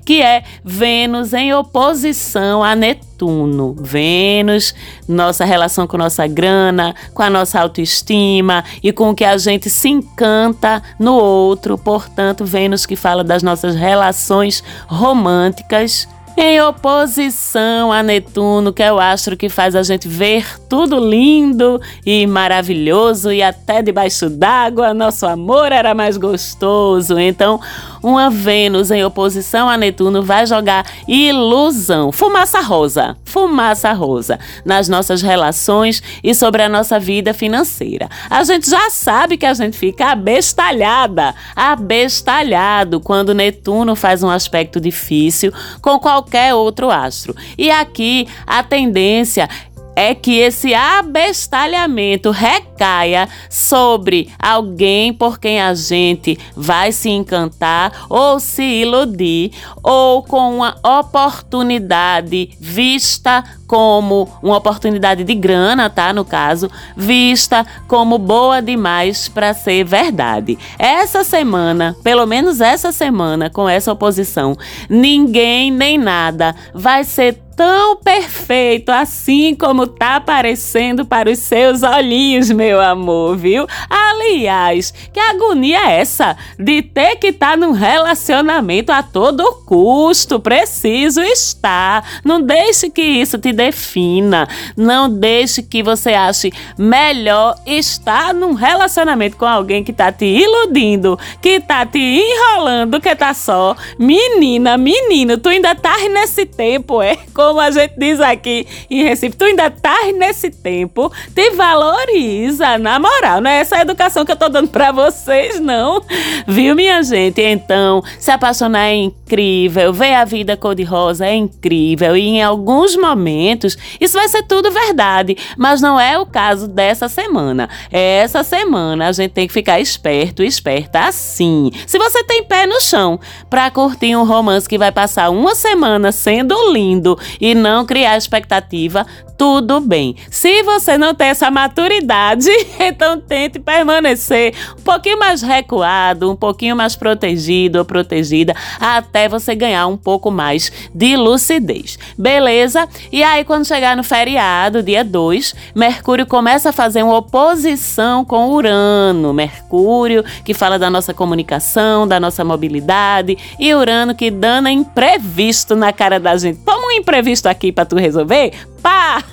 que 0.04 0.22
é 0.22 0.44
Vênus 0.64 1.34
em 1.34 1.54
oposição 1.54 2.64
a 2.64 2.76
Netuno. 2.76 3.76
Vênus, 3.80 4.74
nossa 5.08 5.46
relação 5.46 5.88
com 5.88 5.98
nossa 5.98 6.28
grana, 6.28 6.94
com 7.14 7.22
a 7.22 7.30
nossa 7.30 7.60
autoestima 7.60 8.64
e 8.84 8.92
com 8.92 9.10
o 9.10 9.16
que 9.16 9.24
a 9.24 9.38
gente 9.38 9.70
se 9.70 9.90
encanta 9.90 10.82
no 11.00 11.14
outro. 11.14 11.78
Portanto, 11.78 12.46
Vênus 12.46 12.86
que 12.86 12.96
fala 12.96 13.24
das 13.24 13.44
nossas 13.44 13.76
relações 13.76 14.64
românticas 14.88 16.08
em 16.38 16.62
oposição 16.62 17.94
a 17.94 18.04
Netuno, 18.04 18.74
que 18.74 18.84
é 18.84 18.92
o 18.92 19.00
astro 19.00 19.38
que 19.38 19.48
faz 19.48 19.74
a 19.74 19.84
gente 19.84 20.08
ver 20.08 20.60
tudo 20.68 21.00
lindo 21.00 21.82
e 22.06 22.28
maravilhoso 22.28 23.32
e 23.32 23.42
até 23.42 23.82
debaixo 23.82 24.30
d'água 24.30 24.94
nosso 24.94 25.26
amor 25.26 25.72
era 25.72 25.96
mais 25.96 26.18
gostoso. 26.18 27.18
Então, 27.18 27.62
uma 28.06 28.30
Vênus 28.30 28.92
em 28.92 29.04
oposição 29.04 29.68
a 29.68 29.76
Netuno 29.76 30.22
vai 30.22 30.46
jogar 30.46 30.86
ilusão, 31.08 32.12
fumaça 32.12 32.60
rosa, 32.60 33.18
fumaça 33.26 33.92
rosa 33.94 34.40
nas 34.64 34.88
nossas 34.88 35.24
relações 35.24 36.04
e 36.24 36.36
sobre 36.36 36.62
a 36.62 36.70
nossa 36.70 37.00
vida 37.00 37.34
financeira. 37.34 38.08
A 38.30 38.44
gente 38.44 38.70
já 38.70 38.92
sabe 38.92 39.38
que 39.38 39.46
a 39.46 39.56
gente 39.56 39.76
fica 39.76 40.12
abestalhada, 40.12 41.34
abestalhado 41.56 43.00
quando 43.00 43.34
Netuno 43.34 43.96
faz 43.96 44.22
um 44.22 44.30
aspecto 44.30 44.80
difícil 44.80 45.52
com 45.82 45.98
qualquer 45.98 46.54
outro 46.54 46.92
astro. 46.92 47.36
E 47.58 47.72
aqui 47.72 48.28
a 48.46 48.62
tendência 48.62 49.50
é 49.96 50.14
que 50.14 50.40
esse 50.40 50.74
abestalhamento 50.74 52.32
recaia 52.32 53.30
sobre 53.50 54.30
alguém 54.38 55.14
por 55.14 55.40
quem 55.40 55.62
a 55.62 55.74
gente 55.74 56.38
vai 56.56 56.92
se 56.92 57.10
encantar 57.10 58.06
ou 58.10 58.40
se 58.40 58.64
iludir, 58.64 59.52
ou 59.82 60.22
com 60.24 60.58
uma 60.58 60.76
oportunidade 60.84 62.50
vista 62.60 63.44
como 63.68 64.30
uma 64.44 64.58
oportunidade 64.58 65.24
de 65.24 65.34
grana, 65.34 65.90
tá? 65.90 66.14
No 66.14 66.24
caso, 66.24 66.70
vista 66.96 67.66
como 67.88 68.18
boa 68.18 68.62
demais 68.62 69.28
para 69.28 69.54
ser 69.54 69.84
verdade. 69.84 70.58
Essa 70.78 71.24
semana, 71.24 71.96
pelo 72.04 72.26
menos 72.26 72.62
essa 72.62 72.92
semana, 72.92 73.50
com 73.50 73.68
essa 73.68 73.92
oposição, 73.92 74.58
ninguém 74.90 75.72
nem 75.72 75.98
nada 75.98 76.56
vai 76.74 77.04
ser 77.04 77.45
tão 77.56 77.96
perfeito 77.96 78.90
assim 78.90 79.56
como 79.56 79.88
tá 79.88 80.18
aparecendo 80.18 81.06
para 81.06 81.30
os 81.30 81.40
seus 81.40 81.84
olhinhos, 81.84 82.52
meu 82.52 82.82
amor, 82.82 83.38
viu? 83.38 83.66
Aliás, 83.90 84.94
que 85.14 85.20
agonia 85.20 85.92
é 85.92 86.00
essa 86.02 86.36
de 86.60 86.82
ter 86.82 87.16
que 87.16 87.28
estar 87.28 87.52
tá 87.52 87.58
num 87.58 87.72
relacionamento 87.72 88.92
a 88.92 89.02
todo 89.02 89.64
custo? 89.66 90.40
Preciso 90.40 91.22
estar. 91.22 92.22
Não 92.24 92.42
deixe 92.42 92.90
que 92.90 93.02
isso 93.02 93.38
te 93.38 93.54
defina. 93.54 94.48
Não 94.76 95.10
deixe 95.10 95.64
que 95.64 95.82
você 95.82 96.14
ache 96.14 96.52
melhor 96.78 97.56
estar 97.66 98.34
num 98.34 98.54
relacionamento 98.54 99.38
com 99.38 99.46
alguém 99.46 99.84
que 99.84 99.94
tá 99.94 100.12
te 100.12 100.26
iludindo, 100.26 101.18
que 101.42 101.60
tá 101.60 101.86
te 101.86 102.00
enrolando, 102.00 103.00
que 103.00 103.16
tá 103.16 103.34
só. 103.34 103.76
Menina, 103.98 104.78
menino, 104.78 105.38
tu 105.38 105.50
ainda 105.50 105.74
tá 105.74 105.96
nesse 106.10 106.46
tempo, 106.46 107.02
é? 107.02 107.18
Como 107.46 107.60
a 107.60 107.70
gente 107.70 107.94
diz 107.96 108.20
aqui 108.20 108.66
em 108.90 109.04
Recife, 109.04 109.38
tu 109.38 109.46
ainda 109.46 109.70
tá 109.70 109.96
nesse 110.18 110.50
tempo, 110.50 111.12
te 111.34 111.52
valoriza, 111.52 112.80
na 112.80 112.98
moral, 112.98 113.40
não 113.40 113.52
é 113.52 113.60
essa 113.60 113.80
educação 113.80 114.26
que 114.26 114.32
eu 114.32 114.36
tô 114.36 114.50
dando 114.50 114.70
pra 114.70 114.92
vocês, 114.92 115.60
não. 115.60 116.02
Viu, 116.48 116.74
minha 116.76 117.04
gente? 117.04 117.40
Então, 117.42 118.04
se 118.18 118.32
apaixonar 118.32 118.88
é 118.88 118.96
incrível, 119.26 119.92
ver 119.92 120.14
a 120.14 120.24
vida 120.24 120.56
cor-de-rosa 120.56 121.26
é 121.26 121.34
incrível 121.34 122.16
e 122.16 122.22
em 122.22 122.44
alguns 122.44 122.96
momentos 122.96 123.76
isso 124.00 124.14
vai 124.14 124.28
ser 124.30 124.44
tudo 124.44 124.70
verdade, 124.70 125.36
mas 125.58 125.82
não 125.82 126.00
é 126.00 126.18
o 126.20 126.28
caso 126.28 126.68
dessa 126.68 127.10
semana. 127.10 127.68
Essa 127.92 128.44
semana 128.44 129.08
a 129.08 129.12
gente 129.12 129.32
tem 129.32 129.48
que 129.48 129.54
ficar 129.54 129.80
esperto 129.80 130.44
esperta 130.44 131.08
assim. 131.08 131.72
Se 131.88 131.98
você 131.98 132.24
tem 132.24 132.44
pé 132.44 132.68
no 132.68 132.80
chão 132.80 133.20
pra 133.50 133.72
curtir 133.72 134.16
um 134.16 134.24
romance 134.24 134.70
que 134.70 134.78
vai 134.78 134.92
passar 134.92 135.32
uma 135.32 135.56
semana 135.56 136.12
sendo 136.12 136.72
lindo 136.72 137.18
e 137.42 137.56
não 137.56 137.84
criar 137.84 138.18
expectativa, 138.18 139.06
tudo 139.38 139.82
bem. 139.82 140.16
Se 140.30 140.64
você 140.64 140.98
não 140.98 141.14
tem 141.14 141.28
essa 141.28 141.50
maturidade, 141.50 142.50
então 142.80 143.20
tente 143.20 143.60
permanecer 143.60 144.54
um 144.78 144.82
pouquinho 144.84 145.20
mais 145.20 145.42
recuado, 145.42 146.32
um 146.32 146.36
pouquinho 146.36 146.76
mais 146.76 146.96
protegido 146.96 147.80
ou 147.80 147.86
protegida, 147.86 148.56
até 148.80 149.15
você 149.30 149.56
ganhar 149.56 149.88
um 149.88 149.98
pouco 149.98 150.30
mais 150.30 150.72
de 150.94 151.16
lucidez. 151.16 151.98
Beleza? 152.18 152.88
E 153.12 153.24
aí, 153.24 153.44
quando 153.44 153.66
chegar 153.66 153.96
no 153.96 154.04
feriado, 154.04 154.84
dia 154.84 155.04
2, 155.04 155.56
Mercúrio 155.74 156.26
começa 156.26 156.70
a 156.70 156.74
fazer 156.74 157.04
uma 157.04 157.18
oposição 157.18 158.26
com 158.26 158.52
Urano. 158.52 159.34
Mercúrio, 159.34 160.24
que 160.44 160.54
fala 160.54 160.78
da 160.78 160.90
nossa 160.90 161.14
comunicação, 161.14 162.08
da 162.08 162.20
nossa 162.20 162.44
mobilidade, 162.44 163.38
e 163.60 163.74
Urano, 163.74 164.14
que 164.14 164.30
dando 164.30 164.70
imprevisto 164.70 165.76
na 165.76 165.94
cara 165.94 166.20
da 166.20 166.36
gente. 166.38 166.60
Toma 166.60 166.88
um 166.88 166.92
imprevisto 166.92 167.48
aqui 167.48 167.72
para 167.72 167.86
tu 167.86 167.96
resolver? 167.96 168.54
Pá! 168.86 169.24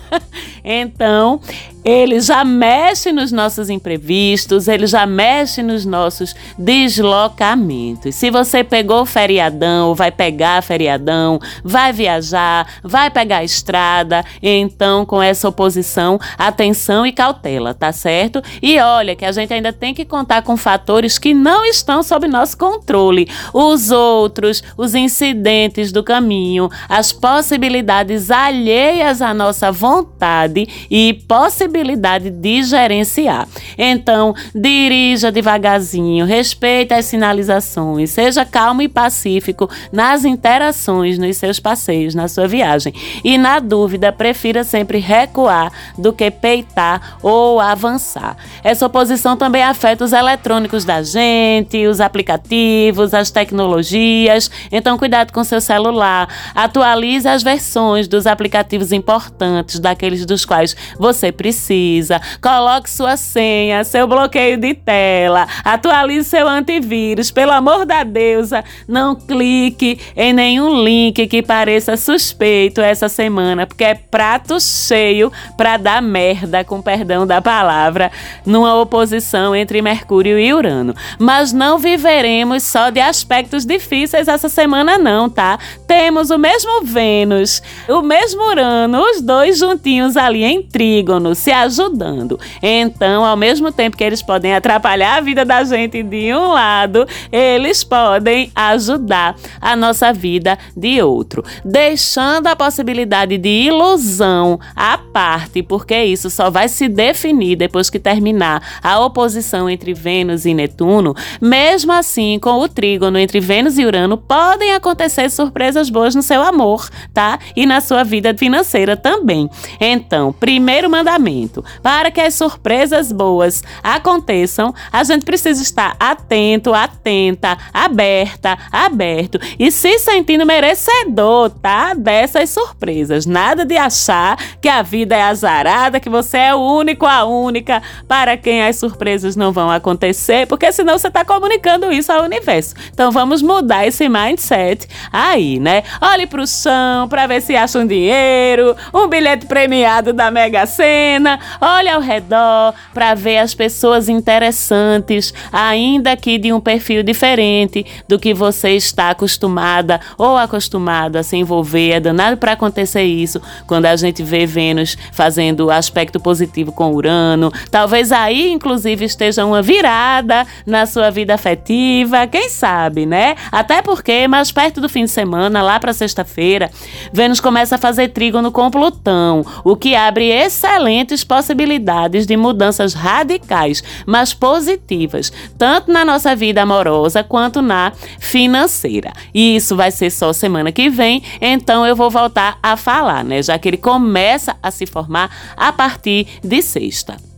Então, 0.65 1.41
ele 1.85 2.21
já 2.21 2.45
mexe 2.45 3.11
nos 3.11 3.33
nossos 3.33 3.69
imprevistos, 3.69 4.69
ele 4.69 4.87
já 4.87 5.05
mexe 5.05 5.61
nos 5.63 5.85
nossos 5.85 6.37
deslocamentos. 6.57 8.15
Se 8.15 8.31
você 8.31 8.63
pegou 8.63 9.05
feriadão, 9.05 9.93
vai 9.93 10.13
pegar 10.13 10.63
feriadão, 10.63 11.41
vai 11.65 11.93
viajar, 11.93 12.69
vai 12.85 13.11
pegar 13.11 13.39
a 13.39 13.45
estrada, 13.45 14.25
então 14.41 15.05
com 15.05 15.21
essa 15.21 15.49
oposição, 15.49 16.21
atenção 16.39 17.05
e 17.05 17.11
cautela, 17.11 17.75
tá 17.75 17.91
certo? 17.91 18.41
E 18.63 18.79
olha 18.79 19.17
que 19.17 19.25
a 19.25 19.33
gente 19.33 19.53
ainda 19.53 19.73
tem 19.73 19.93
que 19.93 20.05
contar 20.05 20.43
com 20.43 20.57
fatores 20.57 21.19
que 21.19 21.35
não 21.35 21.65
estão 21.65 22.05
sob 22.05 22.29
nosso 22.29 22.57
controle. 22.57 23.29
Os 23.53 23.91
outros, 23.91 24.63
os 24.77 24.95
incidentes 24.95 25.91
do 25.91 26.05
caminho, 26.05 26.71
as 26.89 27.13
possibilidades 27.13 28.31
alheias 28.31 29.21
à 29.21 29.35
nossa 29.35 29.42
vontade 29.73 30.69
e 30.91 31.15
possibilidade 31.27 32.31
de 32.31 32.63
gerenciar. 32.63 33.49
Então, 33.77 34.35
dirija 34.55 35.33
devagarzinho, 35.33 36.25
respeite 36.25 36.95
as 36.95 37.07
sinalizações, 37.07 38.11
seja 38.11 38.45
calmo 38.45 38.83
e 38.83 38.89
pacífico 38.89 39.69
nas 39.91 40.25
interações, 40.25 41.19
nos 41.19 41.37
seus 41.37 41.59
passeios, 41.59 42.15
na 42.15 42.29
sua 42.29 42.47
viagem. 42.47 42.93
E 43.25 43.39
na 43.39 43.59
dúvida, 43.59 44.13
prefira 44.13 44.65
sempre 44.65 44.99
recuar 44.99 45.73
do 45.97 46.13
que 46.13 46.31
peitar 46.31 47.19
ou 47.23 47.61
avançar. 47.61 48.37
Essa 48.63 48.87
oposição 48.87 49.37
também 49.37 49.63
afeta 49.63 50.05
os 50.05 50.13
eletrônicos 50.13 50.85
da 50.85 51.03
gente, 51.03 51.87
os 51.87 52.01
aplicativos, 52.01 53.15
as 53.15 53.31
tecnologias. 53.31 54.51
Então, 54.71 54.99
cuidado 54.99 55.33
com 55.33 55.43
seu 55.45 55.61
celular. 55.61 56.29
Atualize 56.55 57.29
as 57.29 57.43
versões 57.43 58.07
dos 58.09 58.27
aplicativos 58.27 58.93
importantes, 58.93 59.32
daqueles 59.81 60.25
dos 60.27 60.45
quais 60.45 60.77
você 60.99 61.33
precisa 61.33 61.53
precisa. 61.53 62.21
Coloque 62.41 62.89
sua 62.89 63.17
senha, 63.17 63.85
seu 63.85 64.07
bloqueio 64.07 64.57
de 64.57 64.75
tela, 64.75 65.47
atualize 65.65 66.29
seu 66.29 66.49
antivírus. 66.49 67.31
Pelo 67.31 67.53
amor 67.53 67.85
da 67.85 68.03
deusa, 68.03 68.65
não 68.89 69.15
clique 69.15 69.99
em 70.17 70.33
nenhum 70.33 70.83
link 70.83 71.27
que 71.27 71.43
pareça 71.43 71.97
suspeito 71.97 72.81
essa 72.81 73.09
semana, 73.09 73.67
porque 73.67 73.85
é 73.85 73.95
prato 73.95 74.59
cheio 74.61 75.31
para 75.57 75.77
dar 75.77 76.03
merda, 76.03 76.65
com 76.65 76.81
perdão 76.81 77.27
da 77.27 77.41
palavra, 77.41 78.11
numa 78.45 78.81
oposição 78.81 79.55
entre 79.55 79.83
Mercúrio 79.83 80.39
e 80.39 80.53
Urano. 80.53 80.95
Mas 81.19 81.53
não 81.53 81.79
viveremos 81.79 82.63
só 82.63 82.91
de 82.91 83.01
aspectos 83.01 83.65
difíceis 83.65 84.29
essa 84.29 84.49
semana, 84.49 84.99
não, 84.99 85.29
tá? 85.29 85.59
Temos 85.87 86.31
o 86.31 86.39
mesmo 86.39 86.83
Vênus, 86.83 87.63
o 87.89 88.03
mesmo 88.03 88.43
Urano, 88.43 88.99
os 89.13 89.21
dois 89.21 89.59
juntinhos 89.59 90.17
ali 90.17 90.45
em 90.45 90.63
trígono, 90.63 91.35
se 91.35 91.51
ajudando. 91.51 92.39
Então, 92.63 93.25
ao 93.25 93.37
mesmo 93.37 93.71
tempo 93.71 93.97
que 93.97 94.05
eles 94.05 94.23
podem 94.23 94.55
atrapalhar 94.55 95.19
a 95.19 95.21
vida 95.21 95.45
da 95.45 95.63
gente 95.65 96.03
de 96.03 96.35
um 96.35 96.49
lado, 96.49 97.07
eles 97.31 97.85
podem 97.85 98.51
ajudar 98.55 99.37
a 99.61 99.77
nossa 99.77 100.13
vida 100.13 100.59
de 100.77 101.03
outro, 101.03 101.45
deixando 101.65 102.47
a 102.47 102.57
possibilidade 102.57 103.37
de 103.39 103.49
ilusão 103.49 104.59
à 104.75 104.99
parte, 104.99 105.63
porque 105.63 106.03
isso 106.03 106.31
só 106.31 106.51
vai 106.51 106.69
se 106.69 106.89
definir 106.89 107.57
depois 107.57 107.91
que 107.91 107.99
terminar 107.99 108.81
a 108.83 108.99
oposição 109.01 109.69
entre 109.69 109.93
Vênus 109.93 110.47
e 110.47 110.55
Netuno. 110.55 111.15
Mesmo 111.41 111.93
assim, 111.93 112.39
com 112.39 112.59
o 112.59 112.69
trígono 112.69 113.19
entre 113.19 113.41
Vênus 113.41 113.79
e 113.79 113.85
Urano, 113.85 114.17
podem 114.17 114.73
acontecer 114.73 115.31
surpresas 115.31 115.91
boas 115.91 116.15
no 116.15 116.23
seu 116.23 116.43
amor, 116.43 116.89
tá? 117.13 117.39
E 117.55 117.67
na 117.67 117.81
sua 117.81 118.05
vida 118.05 118.35
financeira 118.37 118.97
também. 119.03 119.51
Então, 119.81 120.33
primeiro 120.33 120.89
mandamento 120.89 121.65
para 121.83 122.11
que 122.11 122.21
as 122.21 122.35
surpresas 122.35 123.11
boas 123.11 123.63
aconteçam, 123.83 124.75
a 124.93 125.03
gente 125.05 125.25
precisa 125.25 125.63
estar 125.63 125.97
atento, 125.99 126.73
atenta, 126.73 127.59
aberta, 127.73 128.59
aberto 128.71 129.39
e 129.59 129.71
se 129.71 129.99
sentindo 129.99 130.47
merecedor, 130.47 131.51
tá? 131.51 131.95
Dessas 131.95 132.51
surpresas. 132.51 133.27
Nada 133.27 133.65
de 133.65 133.77
achar 133.77 134.37
que 134.61 134.69
a 134.69 134.83
vida 134.83 135.17
é 135.17 135.23
azarada, 135.23 136.01
que 136.01 136.09
você 136.09 136.39
é 136.39 136.55
o 136.55 136.61
único, 136.61 137.07
a 137.07 137.25
única 137.25 137.83
para 138.07 138.37
quem 138.37 138.63
as 138.65 138.77
surpresas 138.77 139.37
não 139.37 139.53
vão 139.53 139.71
acontecer, 139.71 140.47
porque 140.47 140.71
senão 140.73 140.99
você 140.99 141.09
está 141.09 141.25
comunicando 141.25 141.93
isso 141.93 142.13
ao 142.13 142.25
universo. 142.25 142.75
Então 142.93 143.11
vamos 143.11 143.43
mudar 143.43 143.87
esse 143.87 144.09
mindset 144.09 144.87
aí, 145.13 145.59
né? 145.59 145.83
Olhe 146.01 146.27
para 146.27 146.43
o 146.43 146.47
chão 146.47 147.09
para 147.09 147.27
ver 147.27 147.41
se 147.41 147.57
acha 147.57 147.79
um 147.79 147.87
dinheiro, 147.87 148.77
um 148.93 149.09
bilhete 149.09 149.47
premiado 149.47 150.13
da 150.13 150.31
Mega 150.31 150.67
Sena 150.67 151.39
olhe 151.61 151.89
ao 151.89 152.01
redor 152.01 152.75
para 152.93 153.15
ver 153.15 153.39
as 153.39 153.55
pessoas 153.55 154.09
interessantes, 154.09 155.33
ainda 155.53 156.17
que 156.17 156.39
de 156.39 156.53
um 156.53 156.61
perfil 156.61 157.03
diferente 157.03 157.87
do 158.09 158.19
que 158.19 158.35
você 158.35 158.71
está 158.71 159.11
acostumada 159.11 160.01
ou 160.19 160.37
acostumado 160.37 161.17
a 161.17 161.23
se 161.23 161.37
envolver. 161.37 161.91
É 161.93 162.01
danado 162.01 162.37
para 162.37 162.53
acontecer 162.53 163.03
isso 163.03 163.41
quando 163.67 163.87
a 163.87 163.97
gente 163.97 164.23
vê 164.23 164.47
Vênus 164.47 164.97
fazendo 165.13 165.71
aspecto 165.71 166.21
positivo 166.21 166.73
com 166.73 166.93
Urano. 166.93 167.53
Talvez 167.71 168.13
aí, 168.13 168.51
inclusive, 168.51 169.05
esteja 169.05 169.45
uma 169.45 169.63
virada 169.63 170.47
na 170.67 170.87
sua 170.87 171.11
vida 171.11 171.35
afetiva, 171.35 172.27
quem 172.27 172.49
sabe, 172.49 173.07
né? 173.07 173.35
Até 173.51 173.83
porque 173.83 174.29
mais 174.29 174.53
perto 174.53 174.81
do 174.81 174.89
fim 174.89 175.05
de 175.05 175.11
semana, 175.11 175.63
lá 175.63 175.79
para 175.81 175.93
sexta-feira, 175.93 176.71
Vênus 177.13 177.41
começa 177.41 177.77
a 177.77 177.79
fazer 177.79 178.09
trígono 178.09 178.53
com 178.53 178.71
Plutão, 178.83 179.47
o 179.63 179.77
que 179.77 179.95
abre 179.95 180.29
excelentes 180.29 181.23
possibilidades 181.23 182.27
de 182.27 182.37
mudanças 182.37 182.95
radicais, 182.95 183.81
mas 184.05 184.35
positivas, 184.35 185.33
tanto 185.57 185.93
na 185.93 186.05
nossa 186.05 186.35
vida 186.35 186.63
amorosa 186.63 187.23
quanto 187.23 187.63
na 187.63 187.93
financeira. 188.19 189.13
E 189.33 189.55
isso 189.55 189.77
vai 189.77 189.93
ser 189.93 190.11
só 190.11 190.33
semana 190.33 190.73
que 190.73 190.91
vem, 190.91 191.23
então 191.41 191.87
eu 191.87 191.95
vou 191.95 192.11
voltar 192.11 192.59
a 192.61 192.77
falar, 192.77 193.23
né? 193.23 193.41
Já 193.41 193.57
que 193.57 193.69
ele 193.69 193.77
começa 193.77 194.57
a 194.61 194.73
se 194.73 194.85
formar 194.85 195.31
a 195.57 195.73
partir 195.73 196.27
de 196.43 196.61
sexta. 196.61 197.32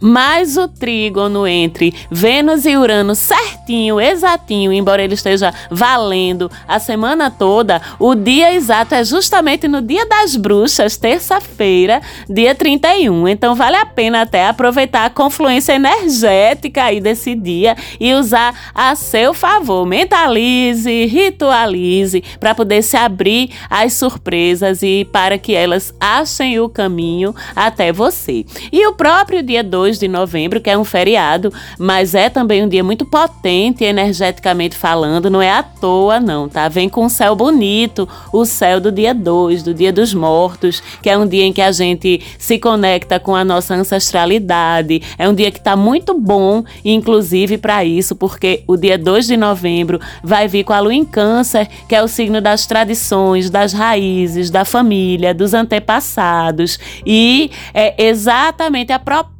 Mais 0.00 0.56
o 0.56 0.66
trígono 0.66 1.46
entre 1.46 1.94
Vênus 2.10 2.64
e 2.64 2.76
Urano 2.76 3.14
certinho, 3.14 4.00
exatinho, 4.00 4.72
embora 4.72 5.02
ele 5.02 5.14
esteja 5.14 5.52
valendo 5.70 6.50
a 6.66 6.78
semana 6.78 7.30
toda, 7.30 7.80
o 7.98 8.14
dia 8.14 8.54
exato 8.54 8.94
é 8.94 9.04
justamente 9.04 9.68
no 9.68 9.82
dia 9.82 10.06
das 10.06 10.36
bruxas, 10.36 10.96
terça-feira, 10.96 12.00
dia 12.28 12.54
31. 12.54 13.28
Então 13.28 13.54
vale 13.54 13.76
a 13.76 13.86
pena 13.86 14.22
até 14.22 14.46
aproveitar 14.46 15.04
a 15.04 15.10
confluência 15.10 15.74
energética 15.74 16.84
aí 16.84 17.00
desse 17.00 17.34
dia 17.34 17.76
e 17.98 18.14
usar 18.14 18.72
a 18.74 18.94
seu 18.94 19.34
favor. 19.34 19.84
Mentalize, 19.86 21.06
ritualize 21.06 22.22
para 22.38 22.54
poder 22.54 22.82
se 22.82 22.96
abrir 22.96 23.50
às 23.68 23.92
surpresas 23.92 24.82
e 24.82 25.06
para 25.12 25.38
que 25.38 25.54
elas 25.54 25.94
achem 26.00 26.58
o 26.60 26.68
caminho 26.68 27.34
até 27.54 27.92
você. 27.92 28.44
E 28.72 28.86
o 28.86 28.94
próprio 28.94 29.42
dia 29.42 29.62
2 29.62 29.89
de 29.98 30.08
novembro, 30.08 30.60
que 30.60 30.70
é 30.70 30.78
um 30.78 30.84
feriado, 30.84 31.52
mas 31.78 32.14
é 32.14 32.28
também 32.28 32.64
um 32.64 32.68
dia 32.68 32.84
muito 32.84 33.04
potente 33.04 33.84
energeticamente 33.84 34.76
falando, 34.76 35.30
não 35.30 35.42
é 35.42 35.50
à 35.50 35.62
toa 35.62 36.20
não, 36.20 36.48
tá? 36.48 36.68
Vem 36.68 36.88
com 36.88 37.04
um 37.04 37.08
céu 37.08 37.34
bonito, 37.34 38.08
o 38.32 38.44
céu 38.44 38.80
do 38.80 38.92
dia 38.92 39.14
2, 39.14 39.62
do 39.62 39.74
dia 39.74 39.92
dos 39.92 40.14
mortos, 40.14 40.82
que 41.02 41.10
é 41.10 41.16
um 41.16 41.26
dia 41.26 41.44
em 41.44 41.52
que 41.52 41.62
a 41.62 41.72
gente 41.72 42.20
se 42.38 42.58
conecta 42.58 43.18
com 43.18 43.34
a 43.34 43.44
nossa 43.44 43.74
ancestralidade. 43.74 45.02
É 45.18 45.28
um 45.28 45.34
dia 45.34 45.50
que 45.50 45.58
está 45.58 45.76
muito 45.76 46.18
bom, 46.18 46.64
inclusive 46.84 47.58
para 47.58 47.84
isso, 47.84 48.14
porque 48.14 48.62
o 48.66 48.76
dia 48.76 48.98
2 48.98 49.26
de 49.26 49.36
novembro 49.36 50.00
vai 50.22 50.48
vir 50.48 50.64
com 50.64 50.72
a 50.72 50.80
lua 50.80 50.94
em 50.94 51.04
câncer, 51.04 51.68
que 51.88 51.94
é 51.94 52.02
o 52.02 52.08
signo 52.08 52.40
das 52.40 52.66
tradições, 52.66 53.50
das 53.50 53.72
raízes, 53.72 54.50
da 54.50 54.64
família, 54.64 55.34
dos 55.34 55.54
antepassados. 55.54 56.78
E 57.04 57.50
é 57.74 58.02
exatamente 58.02 58.92
a 58.92 58.98
proposta 58.98 59.39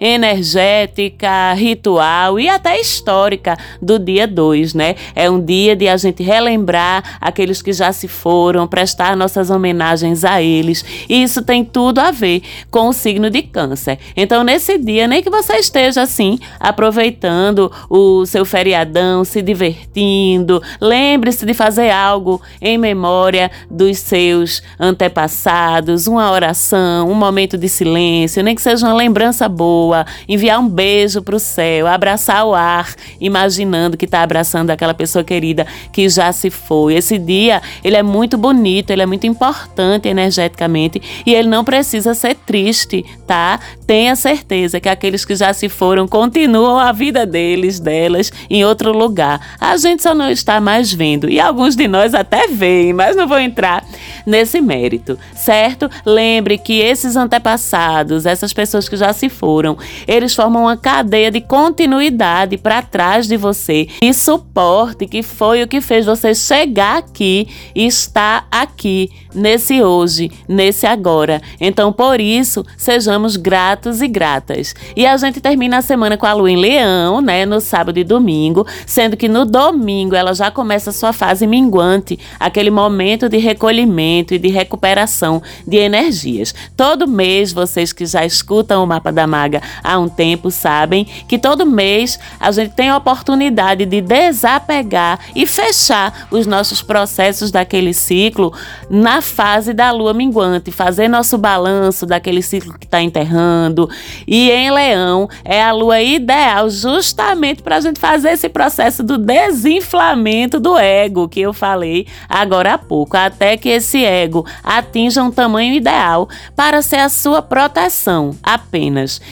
energética, 0.00 1.52
ritual 1.52 2.40
e 2.40 2.48
até 2.48 2.80
histórica 2.80 3.56
do 3.80 3.98
dia 3.98 4.26
2, 4.26 4.72
né? 4.72 4.94
É 5.14 5.28
um 5.30 5.44
dia 5.44 5.76
de 5.76 5.88
a 5.88 5.96
gente 5.96 6.22
relembrar 6.22 7.18
aqueles 7.20 7.60
que 7.60 7.72
já 7.72 7.92
se 7.92 8.08
foram, 8.08 8.66
prestar 8.66 9.16
nossas 9.16 9.50
homenagens 9.50 10.24
a 10.24 10.40
eles. 10.40 10.84
E 11.08 11.22
isso 11.22 11.42
tem 11.42 11.64
tudo 11.64 11.98
a 11.98 12.10
ver 12.10 12.42
com 12.70 12.88
o 12.88 12.92
signo 12.92 13.28
de 13.28 13.42
Câncer. 13.42 13.98
Então, 14.16 14.42
nesse 14.42 14.78
dia, 14.78 15.06
nem 15.06 15.22
que 15.22 15.30
você 15.30 15.56
esteja 15.56 16.02
assim, 16.02 16.38
aproveitando 16.58 17.70
o 17.90 18.24
seu 18.24 18.44
feriadão, 18.44 19.24
se 19.24 19.42
divertindo, 19.42 20.62
lembre-se 20.80 21.44
de 21.44 21.52
fazer 21.52 21.90
algo 21.90 22.40
em 22.60 22.78
memória 22.78 23.50
dos 23.70 23.98
seus 23.98 24.62
antepassados, 24.78 26.06
uma 26.06 26.30
oração, 26.30 27.10
um 27.10 27.14
momento 27.14 27.58
de 27.58 27.68
silêncio, 27.68 28.42
nem 28.42 28.54
que 28.54 28.62
seja 28.62 28.86
uma 28.86 28.94
lembrança 28.94 29.09
boa, 29.48 30.06
enviar 30.28 30.58
um 30.60 30.68
beijo 30.68 31.22
para 31.22 31.36
o 31.36 31.38
céu, 31.38 31.86
abraçar 31.86 32.44
o 32.46 32.54
ar, 32.54 32.94
imaginando 33.20 33.96
que 33.96 34.04
está 34.04 34.22
abraçando 34.22 34.70
aquela 34.70 34.94
pessoa 34.94 35.24
querida 35.24 35.66
que 35.92 36.08
já 36.08 36.32
se 36.32 36.50
foi. 36.50 36.94
Esse 36.94 37.18
dia, 37.18 37.60
ele 37.82 37.96
é 37.96 38.02
muito 38.02 38.36
bonito, 38.36 38.90
ele 38.90 39.02
é 39.02 39.06
muito 39.06 39.26
importante 39.26 40.08
energeticamente 40.08 41.00
e 41.26 41.34
ele 41.34 41.48
não 41.48 41.64
precisa 41.64 42.14
ser 42.14 42.34
triste, 42.34 43.04
tá? 43.26 43.60
Tenha 43.86 44.14
certeza 44.16 44.80
que 44.80 44.88
aqueles 44.88 45.24
que 45.24 45.34
já 45.34 45.52
se 45.52 45.68
foram 45.68 46.06
continuam 46.06 46.78
a 46.78 46.92
vida 46.92 47.26
deles, 47.26 47.80
delas, 47.80 48.32
em 48.48 48.64
outro 48.64 48.92
lugar. 48.92 49.56
A 49.60 49.76
gente 49.76 50.02
só 50.02 50.14
não 50.14 50.30
está 50.30 50.60
mais 50.60 50.92
vendo 50.92 51.28
e 51.28 51.40
alguns 51.40 51.76
de 51.76 51.88
nós 51.88 52.14
até 52.14 52.46
veem, 52.48 52.92
mas 52.92 53.16
não 53.16 53.26
vou 53.26 53.38
entrar 53.38 53.84
nesse 54.26 54.60
mérito, 54.60 55.18
certo? 55.34 55.90
Lembre 56.04 56.58
que 56.58 56.80
esses 56.80 57.16
antepassados, 57.16 58.26
essas 58.26 58.52
pessoas 58.52 58.88
que 58.88 58.96
já 59.00 59.12
se 59.12 59.28
foram, 59.28 59.76
eles 60.06 60.34
formam 60.34 60.62
uma 60.62 60.76
cadeia 60.76 61.30
de 61.30 61.40
continuidade 61.40 62.56
para 62.56 62.82
trás 62.82 63.26
de 63.26 63.36
você 63.36 63.88
e 64.00 64.14
suporte 64.14 65.06
que 65.06 65.22
foi 65.22 65.62
o 65.62 65.68
que 65.68 65.80
fez 65.80 66.06
você 66.06 66.34
chegar 66.34 66.98
aqui 66.98 67.48
e 67.74 67.86
estar 67.86 68.46
aqui 68.50 69.10
nesse 69.34 69.82
hoje, 69.82 70.30
nesse 70.48 70.86
agora. 70.86 71.40
Então, 71.60 71.92
por 71.92 72.20
isso, 72.20 72.64
sejamos 72.76 73.36
gratos 73.36 74.02
e 74.02 74.08
gratas. 74.08 74.74
E 74.96 75.06
a 75.06 75.16
gente 75.16 75.40
termina 75.40 75.78
a 75.78 75.82
semana 75.82 76.16
com 76.16 76.26
a 76.26 76.32
lua 76.32 76.50
em 76.50 76.56
Leão, 76.56 77.20
né, 77.20 77.46
no 77.46 77.60
sábado 77.60 77.98
e 77.98 78.04
domingo, 78.04 78.66
sendo 78.86 79.16
que 79.16 79.28
no 79.28 79.44
domingo 79.44 80.14
ela 80.14 80.34
já 80.34 80.50
começa 80.50 80.90
a 80.90 80.92
sua 80.92 81.12
fase 81.12 81.46
minguante, 81.46 82.18
aquele 82.38 82.70
momento 82.70 83.28
de 83.28 83.38
recolhimento 83.38 84.34
e 84.34 84.38
de 84.38 84.48
recuperação 84.48 85.42
de 85.66 85.76
energias. 85.76 86.54
Todo 86.76 87.08
mês, 87.08 87.52
vocês 87.52 87.92
que 87.92 88.06
já 88.06 88.24
escutam 88.24 88.82
o 88.82 88.86
mapa 88.90 89.12
da 89.12 89.26
maga. 89.26 89.62
Há 89.84 89.98
um 89.98 90.08
tempo 90.08 90.50
sabem 90.50 91.04
que 91.04 91.38
todo 91.38 91.64
mês 91.64 92.18
a 92.40 92.50
gente 92.50 92.72
tem 92.72 92.88
a 92.88 92.96
oportunidade 92.96 93.86
de 93.86 94.00
desapegar 94.00 95.20
e 95.34 95.46
fechar 95.46 96.26
os 96.30 96.46
nossos 96.46 96.82
processos 96.82 97.52
daquele 97.52 97.94
ciclo 97.94 98.52
na 98.88 99.22
fase 99.22 99.72
da 99.72 99.92
lua 99.92 100.12
minguante, 100.12 100.72
fazer 100.72 101.06
nosso 101.06 101.38
balanço 101.38 102.04
daquele 102.04 102.42
ciclo 102.42 102.76
que 102.78 102.86
está 102.86 103.00
enterrando. 103.00 103.88
E 104.26 104.50
em 104.50 104.70
Leão 104.70 105.28
é 105.44 105.62
a 105.62 105.72
lua 105.72 106.00
ideal 106.00 106.68
justamente 106.68 107.62
para 107.62 107.76
a 107.76 107.80
gente 107.80 108.00
fazer 108.00 108.30
esse 108.30 108.48
processo 108.48 109.02
do 109.02 109.16
desinflamento 109.16 110.58
do 110.58 110.76
ego 110.76 111.28
que 111.28 111.40
eu 111.40 111.52
falei 111.52 112.06
agora 112.28 112.74
há 112.74 112.78
pouco, 112.78 113.16
até 113.16 113.56
que 113.56 113.68
esse 113.68 114.04
ego 114.04 114.44
atinja 114.64 115.22
um 115.22 115.30
tamanho 115.30 115.74
ideal 115.74 116.28
para 116.56 116.82
ser 116.82 116.96
a 116.96 117.08
sua 117.08 117.42
proteção. 117.42 118.34
Apenas, 118.42 118.79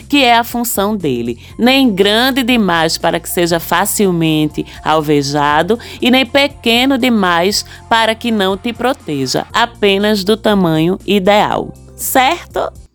que 0.08 0.24
é 0.24 0.36
a 0.36 0.44
função 0.44 0.96
dele. 0.96 1.38
Nem 1.58 1.90
grande 1.90 2.42
demais 2.42 2.98
para 2.98 3.20
que 3.20 3.28
seja 3.28 3.60
facilmente 3.60 4.66
alvejado 4.84 5.78
e 6.02 6.10
nem 6.10 6.26
pequeno 6.26 6.98
demais 6.98 7.64
para 7.88 8.14
que 8.14 8.30
não 8.30 8.56
te 8.56 8.72
proteja. 8.72 9.46
Apenas 9.52 10.18
apenas 10.18 10.24
do 10.24 10.36
tamanho 10.36 10.98
ideal, 11.06 11.72
certo? 11.96 12.87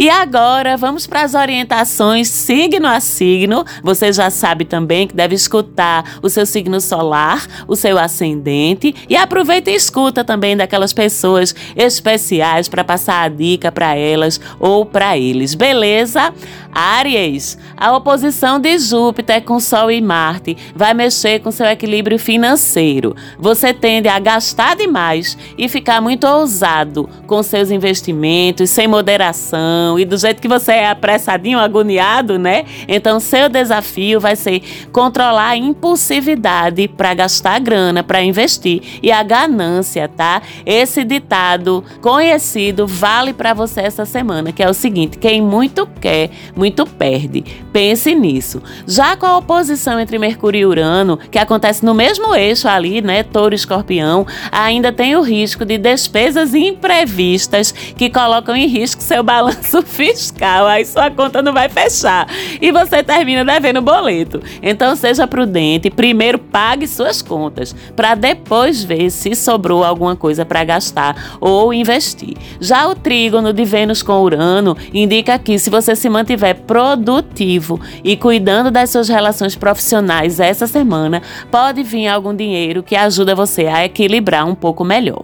E 0.00 0.08
agora 0.08 0.78
vamos 0.78 1.06
para 1.06 1.20
as 1.20 1.34
orientações 1.34 2.26
signo 2.26 2.88
a 2.88 3.00
signo. 3.00 3.66
Você 3.82 4.10
já 4.10 4.30
sabe 4.30 4.64
também 4.64 5.06
que 5.06 5.14
deve 5.14 5.34
escutar 5.34 6.16
o 6.22 6.30
seu 6.30 6.46
signo 6.46 6.80
solar, 6.80 7.46
o 7.68 7.76
seu 7.76 7.98
ascendente 7.98 8.94
e 9.10 9.14
aproveita 9.14 9.70
e 9.70 9.74
escuta 9.74 10.24
também 10.24 10.56
daquelas 10.56 10.94
pessoas 10.94 11.54
especiais 11.76 12.66
para 12.66 12.82
passar 12.82 13.24
a 13.24 13.28
dica 13.28 13.70
para 13.70 13.94
elas 13.94 14.40
ou 14.58 14.86
para 14.86 15.18
eles. 15.18 15.54
Beleza? 15.54 16.32
Áries, 16.72 17.58
a 17.76 17.94
oposição 17.94 18.58
de 18.58 18.78
Júpiter 18.78 19.42
com 19.42 19.60
Sol 19.60 19.90
e 19.90 20.00
Marte 20.00 20.56
vai 20.74 20.94
mexer 20.94 21.40
com 21.40 21.50
seu 21.50 21.66
equilíbrio 21.66 22.18
financeiro. 22.18 23.14
Você 23.38 23.74
tende 23.74 24.08
a 24.08 24.18
gastar 24.18 24.76
demais 24.76 25.36
e 25.58 25.68
ficar 25.68 26.00
muito 26.00 26.26
ousado 26.26 27.06
com 27.26 27.42
seus 27.42 27.70
investimentos, 27.70 28.70
sem 28.70 28.86
moderação 28.86 29.89
e 29.98 30.04
do 30.04 30.16
jeito 30.16 30.40
que 30.40 30.48
você 30.48 30.72
é 30.72 30.90
apressadinho, 30.90 31.58
agoniado, 31.58 32.38
né? 32.38 32.64
Então, 32.86 33.20
seu 33.20 33.48
desafio 33.48 34.20
vai 34.20 34.36
ser 34.36 34.62
controlar 34.92 35.50
a 35.50 35.56
impulsividade 35.56 36.88
para 36.88 37.14
gastar 37.14 37.58
grana, 37.60 38.02
para 38.02 38.22
investir 38.22 38.82
e 39.02 39.10
a 39.10 39.22
ganância, 39.22 40.08
tá? 40.08 40.42
Esse 40.64 41.04
ditado 41.04 41.84
conhecido 42.00 42.86
vale 42.86 43.32
para 43.32 43.54
você 43.54 43.80
essa 43.80 44.04
semana, 44.04 44.52
que 44.52 44.62
é 44.62 44.68
o 44.68 44.74
seguinte: 44.74 45.18
quem 45.18 45.40
muito 45.40 45.86
quer, 46.00 46.30
muito 46.54 46.86
perde. 46.86 47.44
Pense 47.72 48.14
nisso. 48.14 48.62
Já 48.86 49.16
com 49.16 49.26
a 49.26 49.36
oposição 49.38 49.98
entre 49.98 50.18
Mercúrio 50.18 50.60
e 50.60 50.66
Urano, 50.66 51.18
que 51.30 51.38
acontece 51.38 51.84
no 51.84 51.94
mesmo 51.94 52.34
eixo 52.34 52.68
ali, 52.68 53.00
né, 53.00 53.22
Touro 53.22 53.54
e 53.54 53.56
Escorpião, 53.56 54.26
ainda 54.50 54.92
tem 54.92 55.16
o 55.16 55.22
risco 55.22 55.64
de 55.64 55.78
despesas 55.78 56.54
imprevistas 56.54 57.72
que 57.72 58.10
colocam 58.10 58.54
em 58.56 58.66
risco 58.66 59.02
seu 59.02 59.22
balanço 59.22 59.79
fiscal. 59.82 60.66
Aí 60.66 60.84
sua 60.84 61.10
conta 61.10 61.42
não 61.42 61.52
vai 61.52 61.68
fechar 61.68 62.26
e 62.60 62.70
você 62.70 63.02
termina 63.02 63.44
devendo 63.44 63.80
boleto. 63.80 64.40
Então 64.62 64.94
seja 64.96 65.26
prudente, 65.26 65.90
primeiro 65.90 66.38
pague 66.38 66.86
suas 66.86 67.22
contas 67.22 67.74
para 67.94 68.14
depois 68.14 68.82
ver 68.82 69.10
se 69.10 69.34
sobrou 69.34 69.84
alguma 69.84 70.16
coisa 70.16 70.44
para 70.44 70.64
gastar 70.64 71.38
ou 71.40 71.72
investir. 71.72 72.36
Já 72.60 72.88
o 72.88 72.94
trígono 72.94 73.52
de 73.52 73.64
Vênus 73.64 74.02
com 74.02 74.20
Urano 74.20 74.76
indica 74.92 75.38
que 75.38 75.58
se 75.58 75.70
você 75.70 75.94
se 75.94 76.08
mantiver 76.08 76.56
produtivo 76.62 77.80
e 78.02 78.16
cuidando 78.16 78.70
das 78.70 78.90
suas 78.90 79.08
relações 79.08 79.56
profissionais 79.56 80.40
essa 80.40 80.66
semana, 80.66 81.22
pode 81.50 81.82
vir 81.82 82.08
algum 82.08 82.34
dinheiro 82.34 82.82
que 82.82 82.96
ajuda 82.96 83.34
você 83.34 83.66
a 83.66 83.84
equilibrar 83.84 84.46
um 84.46 84.54
pouco 84.54 84.84
melhor. 84.84 85.22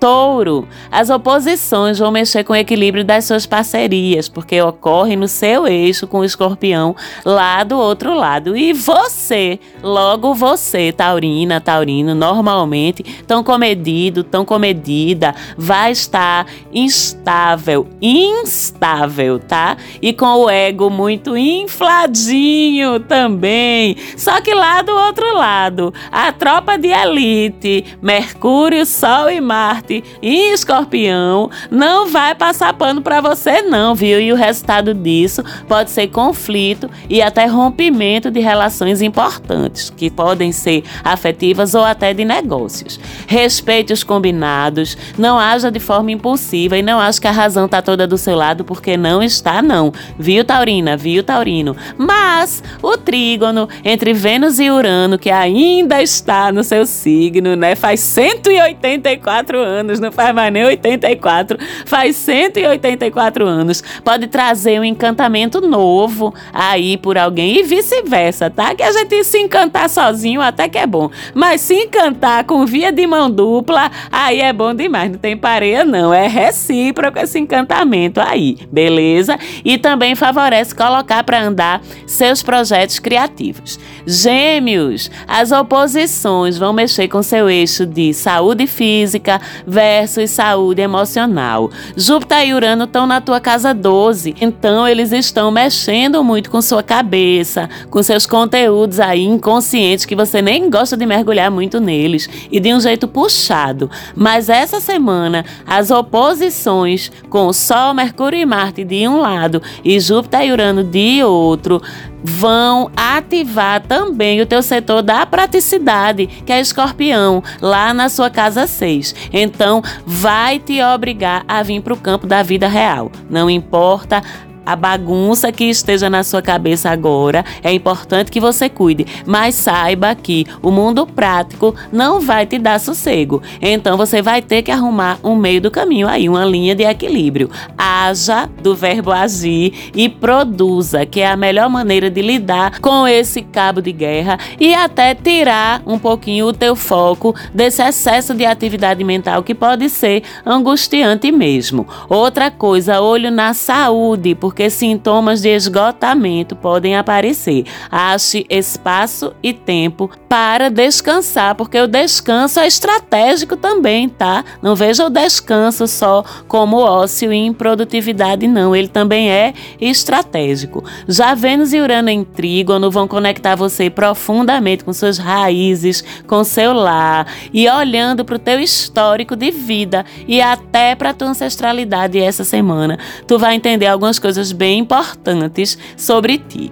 Touro, 0.00 0.68
as 0.92 1.10
oposições 1.10 1.98
vão 1.98 2.12
mexer 2.12 2.44
com 2.44 2.52
o 2.52 2.56
equilíbrio 2.56 3.04
das 3.04 3.24
suas 3.24 3.46
parcerias, 3.46 4.28
porque 4.28 4.60
ocorre 4.62 5.16
no 5.16 5.26
seu 5.26 5.66
eixo 5.66 6.06
com 6.06 6.20
o 6.20 6.24
escorpião 6.24 6.94
lá 7.24 7.64
do 7.64 7.76
outro 7.76 8.14
lado. 8.14 8.56
E 8.56 8.72
você, 8.72 9.58
logo 9.82 10.34
você, 10.34 10.92
Taurina, 10.92 11.60
Taurino, 11.60 12.14
normalmente 12.14 13.02
tão 13.26 13.42
comedido, 13.42 14.22
tão 14.22 14.44
comedida, 14.44 15.34
vai 15.56 15.90
estar 15.90 16.46
instável, 16.72 17.88
instável, 18.00 19.40
tá? 19.40 19.76
E 20.00 20.12
com 20.12 20.44
o 20.44 20.50
ego 20.50 20.88
muito 20.90 21.36
infladinho 21.36 23.00
também. 23.00 23.96
Só 24.16 24.40
que 24.40 24.54
lá 24.54 24.80
do 24.80 24.92
outro 24.92 25.34
lado, 25.34 25.92
a 26.12 26.30
tropa 26.30 26.78
de 26.78 26.88
elite, 26.88 27.84
Mercúrio, 28.00 28.86
Sol 28.86 29.28
e 29.28 29.40
Marte 29.40 29.87
Marte 29.88 30.04
em 30.22 30.52
Escorpião 30.52 31.50
não 31.70 32.08
vai 32.08 32.34
passar 32.34 32.72
pano 32.74 33.00
para 33.00 33.20
você 33.20 33.62
não, 33.62 33.94
viu? 33.94 34.20
E 34.20 34.32
o 34.32 34.36
resultado 34.36 34.92
disso 34.92 35.42
pode 35.66 35.90
ser 35.90 36.08
conflito 36.08 36.90
e 37.08 37.22
até 37.22 37.46
rompimento 37.46 38.30
de 38.30 38.40
relações 38.40 39.00
importantes, 39.00 39.90
que 39.90 40.10
podem 40.10 40.52
ser 40.52 40.84
afetivas 41.02 41.74
ou 41.74 41.84
até 41.84 42.12
de 42.12 42.24
negócios. 42.24 43.00
Respeite 43.26 43.92
os 43.92 44.04
combinados, 44.04 44.96
não 45.16 45.38
haja 45.38 45.70
de 45.70 45.80
forma 45.80 46.10
impulsiva 46.10 46.76
e 46.76 46.82
não 46.82 47.00
ache 47.00 47.20
que 47.20 47.26
a 47.26 47.32
razão 47.32 47.64
está 47.64 47.80
toda 47.80 48.06
do 48.06 48.18
seu 48.18 48.36
lado, 48.36 48.64
porque 48.64 48.96
não 48.96 49.22
está 49.22 49.62
não. 49.62 49.92
Viu, 50.18 50.44
Taurina? 50.44 50.96
Viu, 50.96 51.22
Taurino? 51.22 51.76
Mas 51.96 52.62
o 52.82 52.96
trígono 52.96 53.68
entre 53.84 54.12
Vênus 54.12 54.58
e 54.58 54.70
Urano, 54.70 55.18
que 55.18 55.30
ainda 55.30 56.02
está 56.02 56.52
no 56.52 56.62
seu 56.62 56.84
signo, 56.84 57.56
né? 57.56 57.74
Faz 57.74 58.00
184 58.00 59.58
anos 59.58 59.77
anos, 59.78 60.00
não 60.00 60.12
faz 60.12 60.34
mais 60.34 60.52
nem 60.52 60.64
84, 60.64 61.58
faz 61.86 62.16
184 62.16 63.46
anos. 63.46 63.82
Pode 64.04 64.26
trazer 64.26 64.80
um 64.80 64.84
encantamento 64.84 65.60
novo 65.60 66.34
aí 66.52 66.96
por 66.96 67.16
alguém 67.16 67.58
e 67.58 67.62
vice-versa, 67.62 68.50
tá? 68.50 68.74
Que 68.74 68.82
a 68.82 68.92
gente 68.92 69.24
se 69.24 69.38
encantar 69.38 69.88
sozinho 69.88 70.40
até 70.40 70.68
que 70.68 70.78
é 70.78 70.86
bom, 70.86 71.10
mas 71.34 71.60
se 71.60 71.74
encantar 71.74 72.44
com 72.44 72.64
via 72.66 72.92
de 72.92 73.06
mão 73.06 73.30
dupla, 73.30 73.90
aí 74.10 74.40
é 74.40 74.52
bom 74.52 74.74
demais, 74.74 75.10
não 75.10 75.18
tem 75.18 75.36
pareia 75.36 75.84
não, 75.84 76.12
é 76.12 76.26
recíproco 76.26 77.18
esse 77.18 77.38
encantamento 77.38 78.20
aí, 78.20 78.56
beleza? 78.70 79.38
E 79.64 79.78
também 79.78 80.14
favorece 80.14 80.74
colocar 80.74 81.22
para 81.24 81.40
andar 81.40 81.80
seus 82.06 82.42
projetos 82.42 82.98
criativos. 82.98 83.78
Gêmeos, 84.10 85.10
as 85.26 85.52
oposições 85.52 86.56
vão 86.56 86.72
mexer 86.72 87.08
com 87.08 87.22
seu 87.22 87.50
eixo 87.50 87.84
de 87.84 88.14
saúde 88.14 88.66
física, 88.66 89.38
versus 89.66 90.30
saúde 90.30 90.80
emocional. 90.80 91.70
Júpiter 91.94 92.48
e 92.48 92.54
Urano 92.54 92.84
estão 92.84 93.06
na 93.06 93.20
tua 93.20 93.38
casa 93.38 93.74
12, 93.74 94.34
então 94.40 94.88
eles 94.88 95.12
estão 95.12 95.50
mexendo 95.50 96.24
muito 96.24 96.50
com 96.50 96.62
sua 96.62 96.82
cabeça, 96.82 97.68
com 97.90 98.02
seus 98.02 98.24
conteúdos 98.24 98.98
aí 98.98 99.22
inconscientes 99.26 100.06
que 100.06 100.16
você 100.16 100.40
nem 100.40 100.70
gosta 100.70 100.96
de 100.96 101.04
mergulhar 101.04 101.50
muito 101.50 101.78
neles 101.78 102.30
e 102.50 102.58
de 102.58 102.72
um 102.72 102.80
jeito 102.80 103.06
puxado. 103.06 103.90
Mas 104.16 104.48
essa 104.48 104.80
semana, 104.80 105.44
as 105.66 105.90
oposições 105.90 107.12
com 107.28 107.52
Sol, 107.52 107.92
Mercúrio 107.92 108.40
e 108.40 108.46
Marte 108.46 108.84
de 108.84 109.06
um 109.06 109.20
lado 109.20 109.60
e 109.84 110.00
Júpiter 110.00 110.46
e 110.46 110.52
Urano 110.52 110.82
de 110.82 111.22
outro 111.22 111.82
vão 112.22 112.90
ativar 112.96 113.80
também 113.82 114.40
o 114.40 114.46
teu 114.46 114.62
setor 114.62 115.02
da 115.02 115.24
praticidade, 115.26 116.26
que 116.26 116.52
é 116.52 116.60
escorpião, 116.60 117.42
lá 117.60 117.92
na 117.94 118.08
sua 118.08 118.30
casa 118.30 118.66
6. 118.66 119.14
Então, 119.32 119.82
vai 120.06 120.58
te 120.58 120.82
obrigar 120.82 121.44
a 121.46 121.62
vir 121.62 121.80
para 121.80 121.94
o 121.94 121.98
campo 121.98 122.26
da 122.26 122.42
vida 122.42 122.68
real. 122.68 123.10
Não 123.30 123.48
importa 123.48 124.22
a 124.64 124.76
bagunça 124.76 125.50
que 125.50 125.64
esteja 125.64 126.10
na 126.10 126.22
sua 126.22 126.42
cabeça 126.42 126.90
agora, 126.90 127.44
é 127.62 127.72
importante 127.72 128.30
que 128.30 128.40
você 128.40 128.68
cuide, 128.68 129.06
mas 129.26 129.54
saiba 129.54 130.14
que 130.14 130.46
o 130.62 130.70
mundo 130.70 131.06
prático 131.06 131.74
não 131.92 132.20
vai 132.20 132.46
te 132.46 132.58
dar 132.58 132.78
sossego. 132.78 133.42
Então 133.60 133.96
você 133.96 134.20
vai 134.20 134.42
ter 134.42 134.62
que 134.62 134.70
arrumar 134.70 135.18
um 135.22 135.34
meio 135.36 135.60
do 135.60 135.70
caminho 135.70 136.08
aí, 136.08 136.28
uma 136.28 136.44
linha 136.44 136.74
de 136.74 136.84
equilíbrio. 136.84 137.50
Haja 137.76 138.48
do 138.62 138.74
verbo 138.74 139.10
agir 139.10 139.90
e 139.94 140.08
produza, 140.08 141.06
que 141.06 141.20
é 141.20 141.28
a 141.28 141.36
melhor 141.36 141.68
maneira 141.68 142.10
de 142.10 142.20
lidar 142.20 142.80
com 142.80 143.06
esse 143.06 143.42
cabo 143.42 143.80
de 143.80 143.92
guerra 143.92 144.38
e 144.60 144.74
até 144.74 145.14
tirar 145.14 145.82
um 145.86 145.98
pouquinho 145.98 146.46
o 146.46 146.52
teu 146.52 146.76
foco 146.76 147.34
desse 147.54 147.82
excesso 147.82 148.34
de 148.34 148.44
atividade 148.44 149.02
mental 149.04 149.42
que 149.42 149.54
pode 149.54 149.88
ser 149.88 150.22
angustiante 150.44 151.30
mesmo. 151.32 151.86
Outra 152.08 152.50
coisa, 152.50 153.00
olho 153.00 153.30
na 153.30 153.54
saúde, 153.54 154.34
porque 154.34 154.57
porque 154.58 154.70
sintomas 154.70 155.40
de 155.40 155.50
esgotamento 155.50 156.56
podem 156.56 156.96
aparecer. 156.96 157.64
Ache 157.88 158.44
espaço 158.50 159.32
e 159.40 159.52
tempo 159.52 160.10
para 160.28 160.68
descansar, 160.68 161.54
porque 161.54 161.80
o 161.80 161.86
descanso 161.86 162.58
é 162.58 162.66
estratégico 162.66 163.56
também, 163.56 164.08
tá? 164.08 164.44
Não 164.60 164.74
veja 164.74 165.06
o 165.06 165.10
descanso 165.10 165.86
só 165.86 166.24
como 166.48 166.78
ócio 166.78 167.32
e 167.32 167.36
improdutividade, 167.36 168.48
não. 168.48 168.74
Ele 168.74 168.88
também 168.88 169.30
é 169.30 169.54
estratégico. 169.80 170.82
Já 171.06 171.34
Vênus 171.34 171.72
e 171.72 171.80
Urano 171.80 172.10
em 172.10 172.24
Trígono 172.24 172.90
vão 172.90 173.06
conectar 173.06 173.54
você 173.54 173.88
profundamente 173.88 174.84
com 174.84 174.92
suas 174.92 175.18
raízes, 175.18 176.02
com 176.26 176.42
seu 176.42 176.72
lar 176.72 177.28
e 177.54 177.68
olhando 177.68 178.24
para 178.24 178.34
o 178.34 178.40
teu 178.40 178.58
histórico 178.58 179.36
de 179.36 179.52
vida 179.52 180.04
e 180.26 180.42
até 180.42 180.96
para 180.96 181.14
tua 181.14 181.28
ancestralidade 181.28 182.18
essa 182.18 182.42
semana. 182.42 182.98
Tu 183.24 183.38
vai 183.38 183.54
entender 183.54 183.86
algumas 183.86 184.18
coisas 184.18 184.37
coisas 184.38 184.52
bem 184.52 184.78
importantes 184.78 185.76
sobre 185.96 186.38
ti. 186.38 186.70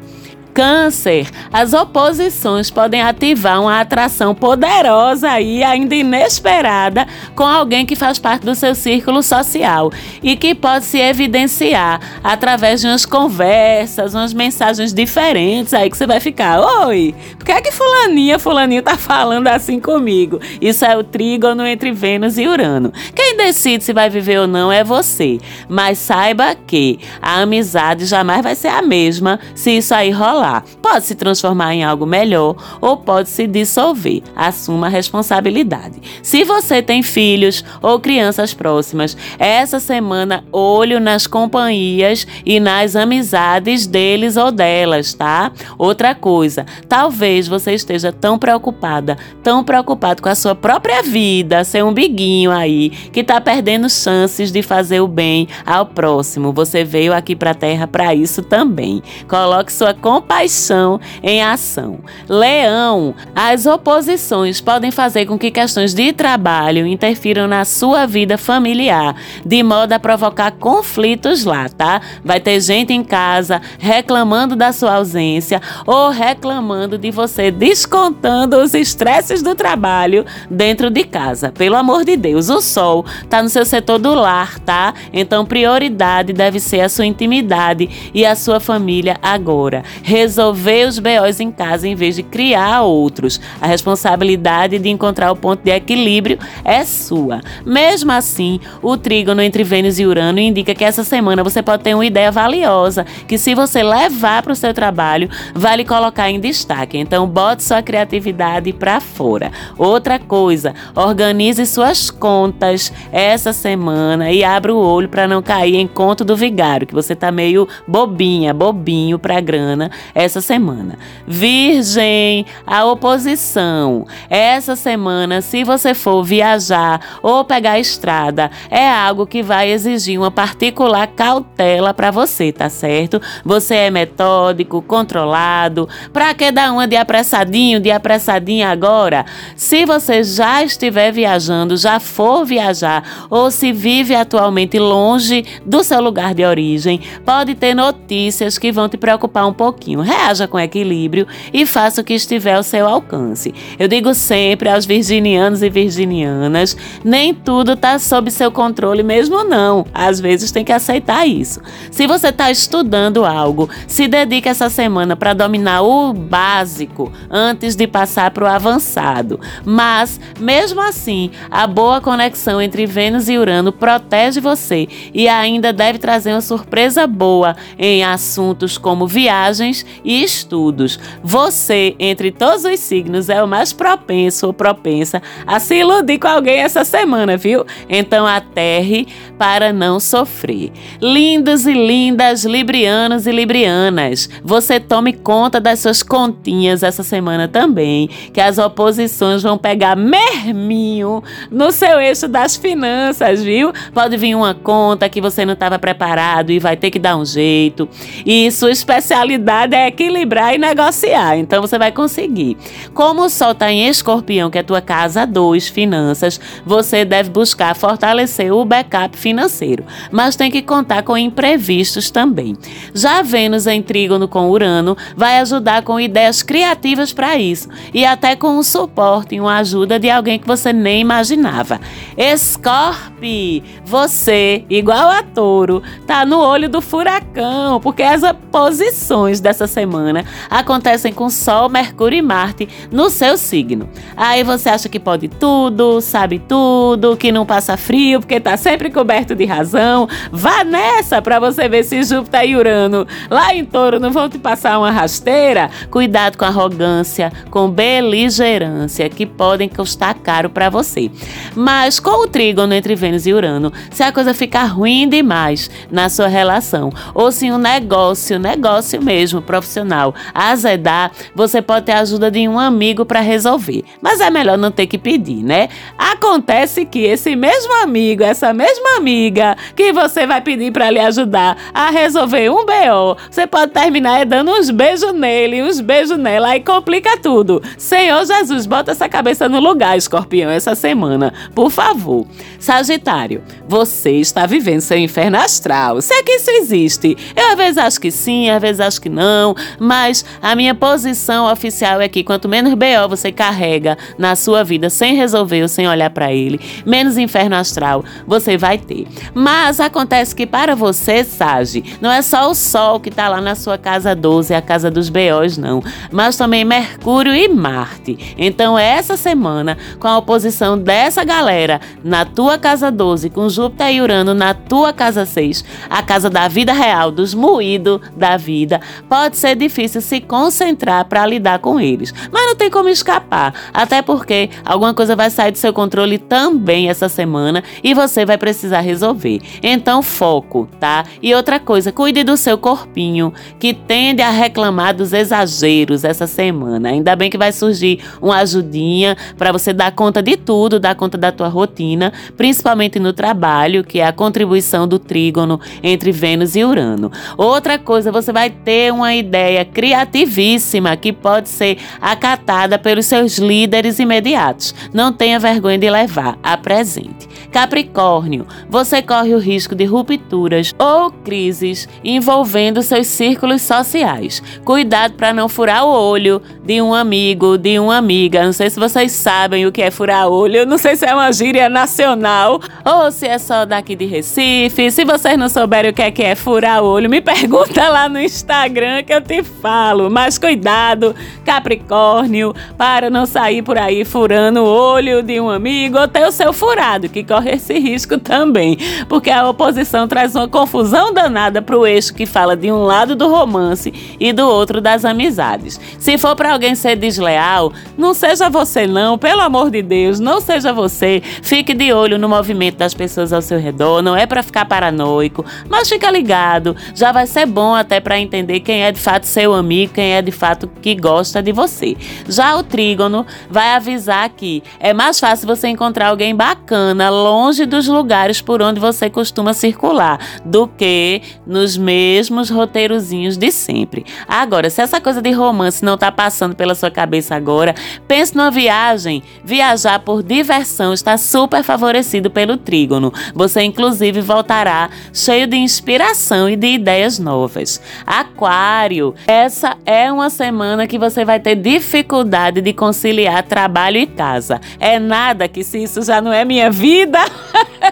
Câncer, 0.56 1.28
as 1.52 1.74
oposições 1.74 2.70
podem 2.70 3.02
ativar 3.02 3.60
uma 3.60 3.78
atração 3.78 4.34
poderosa 4.34 5.38
e 5.38 5.62
ainda 5.62 5.94
inesperada 5.94 7.06
com 7.34 7.44
alguém 7.44 7.84
que 7.84 7.94
faz 7.94 8.18
parte 8.18 8.46
do 8.46 8.54
seu 8.54 8.74
círculo 8.74 9.22
social 9.22 9.92
e 10.22 10.34
que 10.34 10.54
pode 10.54 10.86
se 10.86 10.98
evidenciar 10.98 12.00
através 12.24 12.80
de 12.80 12.86
umas 12.86 13.04
conversas, 13.04 14.14
umas 14.14 14.32
mensagens 14.32 14.94
diferentes 14.94 15.74
aí 15.74 15.90
que 15.90 15.96
você 15.98 16.06
vai 16.06 16.20
ficar, 16.20 16.58
oi, 16.86 17.14
por 17.36 17.44
que 17.44 17.52
é 17.52 17.60
que 17.60 17.70
fulaninha, 17.70 18.38
fulaninho 18.38 18.82
tá 18.82 18.96
falando 18.96 19.48
assim 19.48 19.78
comigo? 19.78 20.40
Isso 20.58 20.86
é 20.86 20.96
o 20.96 21.04
trígono 21.04 21.66
entre 21.66 21.92
Vênus 21.92 22.38
e 22.38 22.48
Urano. 22.48 22.94
Quem 23.14 23.36
decide 23.36 23.84
se 23.84 23.92
vai 23.92 24.08
viver 24.08 24.40
ou 24.40 24.46
não 24.46 24.72
é 24.72 24.82
você, 24.82 25.38
mas 25.68 25.98
saiba 25.98 26.56
que 26.66 26.98
a 27.20 27.42
amizade 27.42 28.06
jamais 28.06 28.42
vai 28.42 28.54
ser 28.54 28.68
a 28.68 28.80
mesma 28.80 29.38
se 29.54 29.72
isso 29.76 29.94
aí 29.94 30.10
rolar 30.10 30.45
Pode 30.80 31.04
se 31.04 31.14
transformar 31.14 31.74
em 31.74 31.82
algo 31.82 32.06
melhor 32.06 32.54
ou 32.80 32.96
pode 32.96 33.28
se 33.28 33.46
dissolver. 33.46 34.22
Assuma 34.34 34.86
a 34.86 34.90
responsabilidade. 34.90 36.00
Se 36.22 36.44
você 36.44 36.82
tem 36.82 37.02
filhos 37.02 37.64
ou 37.82 37.98
crianças 37.98 38.54
próximas, 38.54 39.16
essa 39.38 39.80
semana 39.80 40.44
olho 40.52 41.00
nas 41.00 41.26
companhias 41.26 42.26
e 42.44 42.60
nas 42.60 42.94
amizades 42.94 43.86
deles 43.86 44.36
ou 44.36 44.52
delas, 44.52 45.14
tá? 45.14 45.50
Outra 45.76 46.14
coisa, 46.14 46.64
talvez 46.88 47.48
você 47.48 47.74
esteja 47.74 48.12
tão 48.12 48.38
preocupada, 48.38 49.16
tão 49.42 49.64
preocupado 49.64 50.22
com 50.22 50.28
a 50.28 50.34
sua 50.34 50.54
própria 50.54 51.02
vida, 51.02 51.64
seu 51.64 51.88
umbiguinho 51.88 52.50
aí, 52.50 52.90
que 52.90 53.24
tá 53.24 53.40
perdendo 53.40 53.90
chances 53.90 54.52
de 54.52 54.62
fazer 54.62 55.00
o 55.00 55.08
bem 55.08 55.48
ao 55.64 55.86
próximo. 55.86 56.52
Você 56.52 56.84
veio 56.84 57.12
aqui 57.12 57.34
para 57.34 57.50
a 57.50 57.54
Terra 57.54 57.86
para 57.86 58.14
isso 58.14 58.42
também. 58.42 59.02
Coloque 59.28 59.72
sua 59.72 59.92
compaixão 59.92 60.35
paixão 60.36 61.00
em 61.22 61.42
ação. 61.42 62.00
Leão, 62.28 63.14
as 63.34 63.64
oposições 63.64 64.60
podem 64.60 64.90
fazer 64.90 65.24
com 65.24 65.38
que 65.38 65.50
questões 65.50 65.94
de 65.94 66.12
trabalho 66.12 66.86
interfiram 66.86 67.48
na 67.48 67.64
sua 67.64 68.04
vida 68.04 68.36
familiar, 68.36 69.16
de 69.46 69.62
modo 69.62 69.94
a 69.94 69.98
provocar 69.98 70.50
conflitos 70.50 71.46
lá, 71.46 71.70
tá? 71.70 72.02
Vai 72.22 72.38
ter 72.38 72.60
gente 72.60 72.92
em 72.92 73.02
casa 73.02 73.62
reclamando 73.78 74.54
da 74.54 74.72
sua 74.72 74.96
ausência 74.96 75.62
ou 75.86 76.10
reclamando 76.10 76.98
de 76.98 77.10
você 77.10 77.50
descontando 77.50 78.58
os 78.58 78.74
estresses 78.74 79.42
do 79.42 79.54
trabalho 79.54 80.26
dentro 80.50 80.90
de 80.90 81.04
casa. 81.04 81.50
Pelo 81.50 81.76
amor 81.76 82.04
de 82.04 82.14
Deus, 82.14 82.50
o 82.50 82.60
sol 82.60 83.06
tá 83.30 83.42
no 83.42 83.48
seu 83.48 83.64
setor 83.64 83.98
do 83.98 84.12
lar, 84.12 84.58
tá? 84.60 84.92
Então 85.14 85.46
prioridade 85.46 86.34
deve 86.34 86.60
ser 86.60 86.82
a 86.82 86.90
sua 86.90 87.06
intimidade 87.06 88.10
e 88.12 88.26
a 88.26 88.36
sua 88.36 88.60
família 88.60 89.16
agora 89.22 89.82
resolver 90.26 90.88
os 90.88 90.98
BOs 90.98 91.38
em 91.38 91.52
casa 91.52 91.86
em 91.86 91.94
vez 91.94 92.16
de 92.16 92.22
criar 92.24 92.82
outros. 92.82 93.40
A 93.60 93.66
responsabilidade 93.66 94.76
de 94.76 94.88
encontrar 94.88 95.30
o 95.30 95.36
ponto 95.36 95.62
de 95.62 95.70
equilíbrio 95.70 96.36
é 96.64 96.84
sua. 96.84 97.40
Mesmo 97.64 98.10
assim, 98.10 98.58
o 98.82 98.96
trígono 98.96 99.40
entre 99.40 99.62
Vênus 99.62 100.00
e 100.00 100.04
Urano 100.04 100.40
indica 100.40 100.74
que 100.74 100.84
essa 100.84 101.04
semana 101.04 101.44
você 101.44 101.62
pode 101.62 101.84
ter 101.84 101.94
uma 101.94 102.04
ideia 102.04 102.32
valiosa 102.32 103.06
que, 103.28 103.38
se 103.38 103.54
você 103.54 103.84
levar 103.84 104.42
para 104.42 104.52
o 104.52 104.56
seu 104.56 104.74
trabalho, 104.74 105.30
vai 105.54 105.76
lhe 105.76 105.84
colocar 105.84 106.28
em 106.28 106.40
destaque. 106.40 106.98
Então, 106.98 107.28
bote 107.28 107.62
sua 107.62 107.80
criatividade 107.80 108.72
para 108.72 109.00
fora. 109.00 109.52
Outra 109.78 110.18
coisa, 110.18 110.74
organize 110.94 111.64
suas 111.66 112.10
contas 112.10 112.92
essa 113.12 113.52
semana 113.52 114.32
e 114.32 114.42
abra 114.42 114.74
o 114.74 114.78
olho 114.78 115.08
para 115.08 115.28
não 115.28 115.40
cair 115.40 115.76
em 115.76 115.86
conto 115.86 116.24
do 116.24 116.34
vigário, 116.36 116.86
que 116.86 116.94
você 116.94 117.14
tá 117.14 117.30
meio 117.30 117.68
bobinha, 117.86 118.52
bobinho 118.52 119.20
para 119.20 119.40
grana 119.40 119.90
essa 120.14 120.40
semana. 120.40 120.98
Virgem, 121.26 122.46
a 122.66 122.84
oposição. 122.84 124.06
Essa 124.28 124.76
semana, 124.76 125.40
se 125.40 125.64
você 125.64 125.94
for 125.94 126.22
viajar 126.22 127.00
ou 127.22 127.44
pegar 127.44 127.72
a 127.72 127.80
estrada, 127.80 128.50
é 128.70 128.88
algo 128.88 129.26
que 129.26 129.42
vai 129.42 129.70
exigir 129.70 130.18
uma 130.18 130.30
particular 130.30 131.06
cautela 131.08 131.92
para 131.94 132.10
você, 132.10 132.52
tá 132.52 132.68
certo? 132.68 133.20
Você 133.44 133.74
é 133.74 133.90
metódico, 133.90 134.82
controlado. 134.82 135.88
Para 136.12 136.34
que 136.34 136.50
dar 136.50 136.72
uma 136.72 136.86
de 136.86 136.96
apressadinho, 136.96 137.80
de 137.80 137.90
apressadinha 137.90 138.70
agora? 138.70 139.24
Se 139.56 139.84
você 139.84 140.22
já 140.22 140.62
estiver 140.62 141.12
viajando, 141.12 141.76
já 141.76 141.98
for 142.00 142.44
viajar 142.44 143.26
ou 143.30 143.50
se 143.50 143.72
vive 143.72 144.14
atualmente 144.14 144.78
longe 144.78 145.44
do 145.64 145.82
seu 145.82 146.00
lugar 146.00 146.34
de 146.34 146.44
origem, 146.44 147.00
pode 147.24 147.54
ter 147.54 147.74
notícias 147.74 148.58
que 148.58 148.72
vão 148.72 148.88
te 148.88 148.96
preocupar 148.96 149.46
um 149.46 149.52
pouquinho. 149.52 149.95
Reaja 150.02 150.46
com 150.48 150.58
equilíbrio 150.58 151.26
e 151.52 151.64
faça 151.64 152.00
o 152.00 152.04
que 152.04 152.14
estiver 152.14 152.54
ao 152.54 152.62
seu 152.62 152.86
alcance. 152.86 153.54
Eu 153.78 153.88
digo 153.88 154.14
sempre 154.14 154.68
aos 154.68 154.84
virginianos 154.84 155.62
e 155.62 155.70
virginianas, 155.70 156.76
nem 157.04 157.32
tudo 157.32 157.72
está 157.72 157.98
sob 157.98 158.30
seu 158.30 158.50
controle 158.50 159.02
mesmo 159.02 159.44
não. 159.44 159.86
Às 159.94 160.20
vezes 160.20 160.50
tem 160.50 160.64
que 160.64 160.72
aceitar 160.72 161.26
isso. 161.26 161.60
Se 161.90 162.06
você 162.06 162.28
está 162.28 162.50
estudando 162.50 163.24
algo, 163.24 163.68
se 163.86 164.08
dedique 164.08 164.48
essa 164.48 164.68
semana 164.68 165.16
para 165.16 165.32
dominar 165.32 165.82
o 165.82 166.12
básico 166.12 167.12
antes 167.30 167.76
de 167.76 167.86
passar 167.86 168.30
para 168.30 168.44
o 168.44 168.48
avançado. 168.48 169.38
Mas, 169.64 170.20
mesmo 170.38 170.80
assim, 170.80 171.30
a 171.50 171.66
boa 171.66 172.00
conexão 172.00 172.60
entre 172.60 172.86
Vênus 172.86 173.28
e 173.28 173.38
Urano 173.38 173.72
protege 173.72 174.40
você 174.40 174.88
e 175.14 175.28
ainda 175.28 175.72
deve 175.72 175.98
trazer 175.98 176.32
uma 176.32 176.40
surpresa 176.40 177.06
boa 177.06 177.56
em 177.78 178.04
assuntos 178.04 178.76
como 178.76 179.06
viagens 179.06 179.85
e 180.04 180.22
estudos. 180.22 180.98
Você, 181.22 181.94
entre 181.98 182.30
todos 182.30 182.64
os 182.64 182.80
signos, 182.80 183.28
é 183.28 183.42
o 183.42 183.48
mais 183.48 183.72
propenso 183.72 184.46
ou 184.46 184.52
propensa 184.52 185.22
a 185.46 185.60
se 185.60 185.76
iludir 185.76 186.18
com 186.18 186.28
alguém 186.28 186.60
essa 186.60 186.84
semana, 186.84 187.36
viu? 187.36 187.64
Então 187.88 188.26
aterre 188.26 189.06
para 189.38 189.72
não 189.72 190.00
sofrer. 190.00 190.72
Lindos 191.00 191.66
e 191.66 191.72
lindas 191.72 192.44
librianos 192.44 193.26
e 193.26 193.32
librianas, 193.32 194.28
você 194.42 194.80
tome 194.80 195.12
conta 195.12 195.60
das 195.60 195.80
suas 195.80 196.02
continhas 196.02 196.82
essa 196.82 197.02
semana 197.02 197.46
também, 197.46 198.08
que 198.32 198.40
as 198.40 198.58
oposições 198.58 199.42
vão 199.42 199.58
pegar 199.58 199.96
merminho 199.96 201.22
no 201.50 201.70
seu 201.70 202.00
eixo 202.00 202.26
das 202.26 202.56
finanças, 202.56 203.42
viu? 203.42 203.72
Pode 203.92 204.16
vir 204.16 204.34
uma 204.34 204.54
conta 204.54 205.08
que 205.08 205.20
você 205.20 205.44
não 205.44 205.52
estava 205.52 205.78
preparado 205.78 206.50
e 206.50 206.58
vai 206.58 206.76
ter 206.76 206.90
que 206.90 206.98
dar 206.98 207.16
um 207.16 207.24
jeito. 207.24 207.88
E 208.24 208.50
sua 208.50 208.70
especialidade 208.70 209.75
equilibrar 209.76 210.54
e 210.54 210.58
negociar, 210.58 211.36
então 211.36 211.60
você 211.60 211.78
vai 211.78 211.92
conseguir. 211.92 212.56
Como 212.94 213.22
o 213.22 213.28
Sol 213.28 213.52
está 213.52 213.70
em 213.70 213.88
escorpião, 213.88 214.50
que 214.50 214.58
é 214.58 214.62
tua 214.62 214.80
casa 214.80 215.26
2, 215.26 215.68
finanças, 215.68 216.40
você 216.64 217.04
deve 217.04 217.30
buscar 217.30 217.74
fortalecer 217.76 218.52
o 218.52 218.64
backup 218.64 219.16
financeiro, 219.16 219.84
mas 220.10 220.36
tem 220.36 220.50
que 220.50 220.62
contar 220.62 221.02
com 221.02 221.16
imprevistos 221.16 222.10
também. 222.10 222.56
Já 222.94 223.22
Vênus 223.22 223.66
em 223.66 223.82
trígono 223.82 224.28
com 224.28 224.50
Urano 224.50 224.96
vai 225.16 225.38
ajudar 225.38 225.82
com 225.82 226.00
ideias 226.00 226.42
criativas 226.42 227.12
para 227.12 227.36
isso 227.36 227.68
e 227.92 228.04
até 228.04 228.36
com 228.36 228.58
um 228.58 228.62
suporte 228.62 229.34
e 229.34 229.40
uma 229.40 229.56
ajuda 229.56 229.98
de 229.98 230.10
alguém 230.10 230.38
que 230.38 230.46
você 230.46 230.72
nem 230.72 231.00
imaginava. 231.00 231.80
Escorpe, 232.16 233.62
você, 233.84 234.64
igual 234.68 235.08
a 235.08 235.22
touro, 235.22 235.82
tá 236.06 236.24
no 236.24 236.38
olho 236.38 236.68
do 236.68 236.80
furacão, 236.80 237.80
porque 237.80 238.02
as 238.02 238.22
posições 238.50 239.40
dessa 239.40 239.65
semana 239.66 240.24
acontecem 240.50 241.12
com 241.12 241.28
Sol, 241.30 241.68
Mercúrio 241.68 242.18
e 242.18 242.22
Marte 242.22 242.68
no 242.90 243.10
seu 243.10 243.36
signo. 243.36 243.88
Aí 244.16 244.42
você 244.42 244.68
acha 244.68 244.88
que 244.88 245.00
pode 245.00 245.28
tudo, 245.28 246.00
sabe 246.00 246.38
tudo, 246.38 247.16
que 247.16 247.32
não 247.32 247.46
passa 247.46 247.76
frio, 247.76 248.20
porque 248.20 248.40
tá 248.40 248.56
sempre 248.56 248.90
coberto 248.90 249.34
de 249.34 249.44
razão. 249.44 250.08
Vá 250.30 250.64
nessa 250.64 251.20
para 251.20 251.38
você 251.38 251.68
ver 251.68 251.84
se 251.84 252.02
Júpiter 252.02 252.44
e 252.44 252.56
Urano 252.56 253.06
lá 253.30 253.54
em 253.54 253.64
Touro 253.64 254.00
não 254.00 254.10
vão 254.10 254.28
te 254.28 254.38
passar 254.38 254.78
uma 254.78 254.90
rasteira. 254.90 255.70
Cuidado 255.90 256.36
com 256.36 256.44
arrogância, 256.44 257.32
com 257.50 257.70
beligerância, 257.70 259.08
que 259.08 259.26
podem 259.26 259.68
custar 259.68 260.14
caro 260.14 260.50
para 260.50 260.70
você. 260.70 261.10
Mas 261.54 262.00
com 262.00 262.24
o 262.24 262.28
trígono 262.28 262.74
entre 262.74 262.94
Vênus 262.94 263.26
e 263.26 263.32
Urano, 263.32 263.72
se 263.90 264.02
a 264.02 264.12
coisa 264.12 264.34
ficar 264.34 264.64
ruim 264.64 265.08
demais 265.08 265.70
na 265.90 266.08
sua 266.08 266.28
relação, 266.28 266.90
ou 267.14 267.30
se 267.32 267.50
um 267.50 267.58
negócio, 267.58 268.38
negócio 268.38 269.02
mesmo, 269.02 269.42
profissional, 269.60 270.14
azedar, 270.34 271.10
você 271.34 271.60
pode 271.60 271.86
ter 271.86 271.92
a 271.92 272.00
ajuda 272.00 272.30
de 272.30 272.46
um 272.48 272.58
amigo 272.58 273.04
para 273.04 273.20
resolver. 273.20 273.84
Mas 274.00 274.20
é 274.20 274.30
melhor 274.30 274.56
não 274.56 274.70
ter 274.70 274.86
que 274.86 274.98
pedir, 274.98 275.42
né? 275.42 275.68
Acontece 275.98 276.84
que 276.84 277.00
esse 277.00 277.34
mesmo 277.36 277.72
amigo, 277.82 278.22
essa 278.22 278.52
mesma 278.52 278.96
amiga 278.96 279.56
que 279.74 279.92
você 279.92 280.26
vai 280.26 280.40
pedir 280.40 280.72
para 280.72 280.90
lhe 280.90 281.00
ajudar 281.00 281.56
a 281.72 281.90
resolver 281.90 282.50
um 282.50 282.64
BO, 282.64 283.16
você 283.30 283.46
pode 283.46 283.72
terminar 283.72 284.24
dando 284.24 284.50
uns 284.50 284.70
beijos 284.70 285.12
nele, 285.12 285.62
uns 285.62 285.80
beijos 285.80 286.18
nela 286.18 286.56
e 286.56 286.60
complica 286.60 287.16
tudo. 287.16 287.62
Senhor 287.76 288.24
Jesus, 288.24 288.66
bota 288.66 288.92
essa 288.92 289.08
cabeça 289.08 289.48
no 289.48 289.60
lugar, 289.60 289.96
escorpião, 289.96 290.50
essa 290.50 290.74
semana, 290.74 291.32
por 291.54 291.70
favor. 291.70 292.26
Sagitário, 292.58 293.42
você 293.68 294.12
está 294.12 294.46
vivendo 294.46 294.80
seu 294.80 294.98
inferno 294.98 295.38
astral. 295.38 296.00
Se 296.00 296.14
é 296.14 296.22
que 296.22 296.32
isso 296.32 296.50
existe. 296.50 297.16
Eu 297.36 297.50
às 297.50 297.56
vezes 297.56 297.78
acho 297.78 298.00
que 298.00 298.10
sim, 298.10 298.50
às 298.50 298.60
vezes 298.60 298.80
acho 298.80 299.00
que 299.00 299.08
não, 299.08 299.45
mas 299.78 300.24
a 300.40 300.54
minha 300.54 300.74
posição 300.74 301.50
oficial 301.50 302.00
é 302.00 302.08
que 302.08 302.24
quanto 302.24 302.48
menos 302.48 302.74
BO 302.74 303.08
você 303.08 303.30
carrega 303.30 303.96
na 304.18 304.34
sua 304.34 304.64
vida 304.64 304.88
sem 304.90 305.14
resolver 305.14 305.62
ou 305.62 305.68
sem 305.68 305.88
olhar 305.88 306.10
para 306.10 306.32
ele, 306.32 306.60
menos 306.84 307.18
inferno 307.18 307.56
astral 307.56 308.04
você 308.26 308.56
vai 308.56 308.78
ter. 308.78 309.06
Mas 309.34 309.80
acontece 309.80 310.34
que 310.34 310.46
para 310.46 310.74
você, 310.74 311.24
Sage, 311.24 311.84
não 312.00 312.10
é 312.10 312.22
só 312.22 312.50
o 312.50 312.54
Sol 312.54 313.00
que 313.00 313.08
está 313.08 313.28
lá 313.28 313.40
na 313.40 313.54
sua 313.54 313.76
casa 313.76 314.14
12, 314.14 314.54
a 314.54 314.62
casa 314.62 314.90
dos 314.90 315.08
BOs, 315.08 315.58
não, 315.58 315.82
mas 316.10 316.36
também 316.36 316.64
Mercúrio 316.64 317.34
e 317.34 317.48
Marte. 317.48 318.34
Então, 318.38 318.78
essa 318.78 319.16
semana, 319.16 319.76
com 319.98 320.08
a 320.08 320.18
oposição 320.18 320.78
dessa 320.78 321.24
galera 321.24 321.80
na 322.02 322.24
tua 322.24 322.58
casa 322.58 322.90
12, 322.90 323.30
com 323.30 323.48
Júpiter 323.48 323.90
e 323.90 324.00
Urano 324.00 324.34
na 324.34 324.54
tua 324.54 324.92
casa 324.92 325.24
6, 325.24 325.64
a 325.88 326.02
casa 326.02 326.30
da 326.30 326.48
vida 326.48 326.72
real, 326.72 327.10
dos 327.10 327.34
moídos 327.34 328.00
da 328.16 328.36
vida, 328.36 328.80
pode 329.08 329.35
ser 329.36 329.54
difícil 329.56 330.00
se 330.00 330.20
concentrar 330.20 331.04
para 331.04 331.26
lidar 331.26 331.58
com 331.58 331.80
eles. 331.80 332.12
Mas 332.32 332.46
não 332.46 332.56
tem 332.56 332.70
como 332.70 332.88
escapar, 332.88 333.54
até 333.72 334.02
porque 334.02 334.50
alguma 334.64 334.94
coisa 334.94 335.16
vai 335.16 335.30
sair 335.30 335.52
do 335.52 335.58
seu 335.58 335.72
controle 335.72 336.18
também 336.18 336.88
essa 336.88 337.08
semana 337.08 337.62
e 337.82 337.94
você 337.94 338.24
vai 338.24 338.38
precisar 338.38 338.80
resolver. 338.80 339.40
Então, 339.62 340.02
foco, 340.02 340.68
tá? 340.80 341.04
E 341.22 341.34
outra 341.34 341.58
coisa, 341.58 341.92
cuide 341.92 342.24
do 342.24 342.36
seu 342.36 342.58
corpinho, 342.58 343.32
que 343.58 343.74
tende 343.74 344.22
a 344.22 344.30
reclamar 344.30 344.94
dos 344.94 345.12
exageros 345.12 346.04
essa 346.04 346.26
semana. 346.26 346.90
Ainda 346.90 347.14
bem 347.16 347.30
que 347.30 347.38
vai 347.38 347.52
surgir 347.52 348.00
uma 348.20 348.38
ajudinha 348.38 349.16
para 349.36 349.52
você 349.52 349.72
dar 349.72 349.92
conta 349.92 350.22
de 350.22 350.36
tudo, 350.36 350.80
dar 350.80 350.94
conta 350.94 351.18
da 351.18 351.32
tua 351.32 351.48
rotina, 351.48 352.12
principalmente 352.36 352.98
no 352.98 353.12
trabalho, 353.12 353.84
que 353.84 354.00
é 354.00 354.06
a 354.06 354.12
contribuição 354.12 354.86
do 354.86 354.98
trígono 354.98 355.60
entre 355.82 356.12
Vênus 356.12 356.56
e 356.56 356.64
Urano. 356.64 357.10
Outra 357.36 357.78
coisa, 357.78 358.12
você 358.12 358.32
vai 358.32 358.50
ter 358.50 358.92
uma 358.92 359.14
ideia 359.18 359.64
criativíssima 359.64 360.96
que 360.96 361.12
pode 361.12 361.48
ser 361.48 361.78
acatada 362.00 362.78
pelos 362.78 363.06
seus 363.06 363.38
líderes 363.38 363.98
imediatos. 363.98 364.74
Não 364.92 365.12
tenha 365.12 365.38
vergonha 365.38 365.78
de 365.78 365.90
levar, 365.90 366.38
apresente. 366.42 367.26
Capricórnio, 367.50 368.46
você 368.68 369.00
corre 369.00 369.34
o 369.34 369.38
risco 369.38 369.74
de 369.74 369.84
rupturas 369.84 370.74
ou 370.78 371.10
crises 371.10 371.88
envolvendo 372.04 372.82
seus 372.82 373.06
círculos 373.06 373.62
sociais. 373.62 374.42
Cuidado 374.64 375.14
para 375.14 375.32
não 375.32 375.48
furar 375.48 375.84
o 375.84 375.90
olho 375.90 376.42
de 376.66 376.82
um 376.82 376.92
amigo, 376.92 377.56
de 377.56 377.78
uma 377.78 377.96
amiga. 377.96 378.44
Não 378.44 378.52
sei 378.52 378.68
se 378.68 378.80
vocês 378.80 379.12
sabem 379.12 379.64
o 379.66 379.70
que 379.70 379.80
é 379.80 379.88
furar 379.88 380.26
olho, 380.26 380.66
não 380.66 380.76
sei 380.76 380.96
se 380.96 381.06
é 381.06 381.14
uma 381.14 381.32
gíria 381.32 381.68
nacional 381.68 382.60
ou 382.84 383.12
se 383.12 383.24
é 383.24 383.38
só 383.38 383.64
daqui 383.64 383.94
de 383.94 384.04
Recife. 384.04 384.90
Se 384.90 385.04
vocês 385.04 385.38
não 385.38 385.48
souberem 385.48 385.92
o 385.92 385.94
que 385.94 386.02
é 386.02 386.10
que 386.10 386.24
é 386.24 386.34
furar 386.34 386.82
olho, 386.82 387.08
me 387.08 387.20
pergunta 387.22 387.88
lá 387.88 388.08
no 388.08 388.20
Instagram 388.20 389.04
que 389.04 389.14
eu 389.14 389.20
te 389.20 389.44
falo. 389.44 390.10
Mas 390.10 390.38
cuidado, 390.38 391.14
Capricórnio, 391.44 392.52
para 392.76 393.08
não 393.08 393.26
sair 393.26 393.62
por 393.62 393.78
aí 393.78 394.04
furando 394.04 394.64
o 394.64 394.66
olho 394.66 395.22
de 395.22 395.40
um 395.40 395.48
amigo 395.48 395.96
ou 396.00 396.08
ter 396.08 396.26
o 396.26 396.32
seu 396.32 396.52
furado, 396.52 397.08
que 397.08 397.22
corre 397.22 397.52
esse 397.52 397.78
risco 397.78 398.18
também, 398.18 398.76
porque 399.08 399.30
a 399.30 399.48
oposição 399.48 400.08
traz 400.08 400.34
uma 400.34 400.48
confusão 400.48 401.14
danada 401.14 401.62
para 401.62 401.78
o 401.78 401.86
eixo 401.86 402.12
que 402.12 402.26
fala 402.26 402.56
de 402.56 402.72
um 402.72 402.82
lado 402.82 403.14
do 403.14 403.28
romance 403.28 404.16
e 404.18 404.32
do 404.32 404.48
outro 404.48 404.80
das 404.80 405.04
amizades. 405.04 405.80
Se 406.00 406.18
for 406.18 406.34
para 406.34 406.55
alguém 406.56 406.74
ser 406.74 406.96
desleal, 406.96 407.72
não 407.96 408.12
seja 408.14 408.48
você 408.50 408.86
não, 408.86 409.16
pelo 409.16 409.42
amor 409.42 409.70
de 409.70 409.82
Deus, 409.82 410.18
não 410.18 410.40
seja 410.40 410.72
você. 410.72 411.22
Fique 411.42 411.74
de 411.74 411.92
olho 411.92 412.18
no 412.18 412.28
movimento 412.28 412.76
das 412.76 412.94
pessoas 412.94 413.32
ao 413.32 413.42
seu 413.42 413.58
redor, 413.58 414.02
não 414.02 414.16
é 414.16 414.26
para 414.26 414.42
ficar 414.42 414.64
paranoico, 414.64 415.44
mas 415.68 415.88
fica 415.88 416.10
ligado, 416.10 416.74
já 416.94 417.12
vai 417.12 417.26
ser 417.26 417.46
bom 417.46 417.74
até 417.74 418.00
para 418.00 418.18
entender 418.18 418.60
quem 418.60 418.82
é 418.82 418.90
de 418.90 418.98
fato 418.98 419.24
seu 419.24 419.54
amigo, 419.54 419.92
quem 419.94 420.12
é 420.14 420.22
de 420.22 420.32
fato 420.32 420.66
que 420.80 420.94
gosta 420.94 421.42
de 421.42 421.52
você. 421.52 421.96
Já 422.28 422.56
o 422.56 422.62
trígono 422.62 423.26
vai 423.50 423.70
avisar 423.74 424.28
que 424.30 424.62
é 424.80 424.92
mais 424.92 425.20
fácil 425.20 425.46
você 425.46 425.68
encontrar 425.68 426.08
alguém 426.08 426.34
bacana 426.34 427.10
longe 427.10 427.66
dos 427.66 427.86
lugares 427.86 428.40
por 428.40 428.62
onde 428.62 428.80
você 428.80 429.10
costuma 429.10 429.52
circular 429.52 430.18
do 430.44 430.66
que 430.66 431.20
nos 431.46 431.76
mesmos 431.76 432.48
roteirozinhos 432.48 433.36
de 433.36 433.52
sempre. 433.52 434.06
Agora, 434.26 434.70
se 434.70 434.80
essa 434.80 435.00
coisa 435.00 435.20
de 435.20 435.30
romance 435.30 435.84
não 435.84 435.98
tá 435.98 436.10
passando 436.10 436.45
pela 436.54 436.74
sua 436.74 436.90
cabeça 436.90 437.34
agora, 437.34 437.74
pense 438.06 438.36
numa 438.36 438.50
viagem. 438.50 439.22
Viajar 439.44 439.98
por 440.00 440.22
diversão 440.22 440.92
está 440.92 441.16
super 441.16 441.62
favorecido 441.62 442.30
pelo 442.30 442.56
trígono. 442.56 443.12
Você 443.34 443.62
inclusive 443.62 444.20
voltará 444.20 444.90
cheio 445.12 445.46
de 445.46 445.56
inspiração 445.56 446.48
e 446.48 446.56
de 446.56 446.68
ideias 446.68 447.18
novas. 447.18 447.80
Aquário, 448.06 449.14
essa 449.26 449.76
é 449.84 450.12
uma 450.12 450.30
semana 450.30 450.86
que 450.86 450.98
você 450.98 451.24
vai 451.24 451.40
ter 451.40 451.56
dificuldade 451.56 452.60
de 452.60 452.72
conciliar 452.72 453.42
trabalho 453.42 453.98
e 453.98 454.06
casa. 454.06 454.60
É 454.78 454.98
nada 454.98 455.48
que 455.48 455.64
se 455.64 455.82
isso 455.82 456.02
já 456.02 456.20
não 456.20 456.32
é 456.32 456.44
minha 456.44 456.70
vida. 456.70 457.18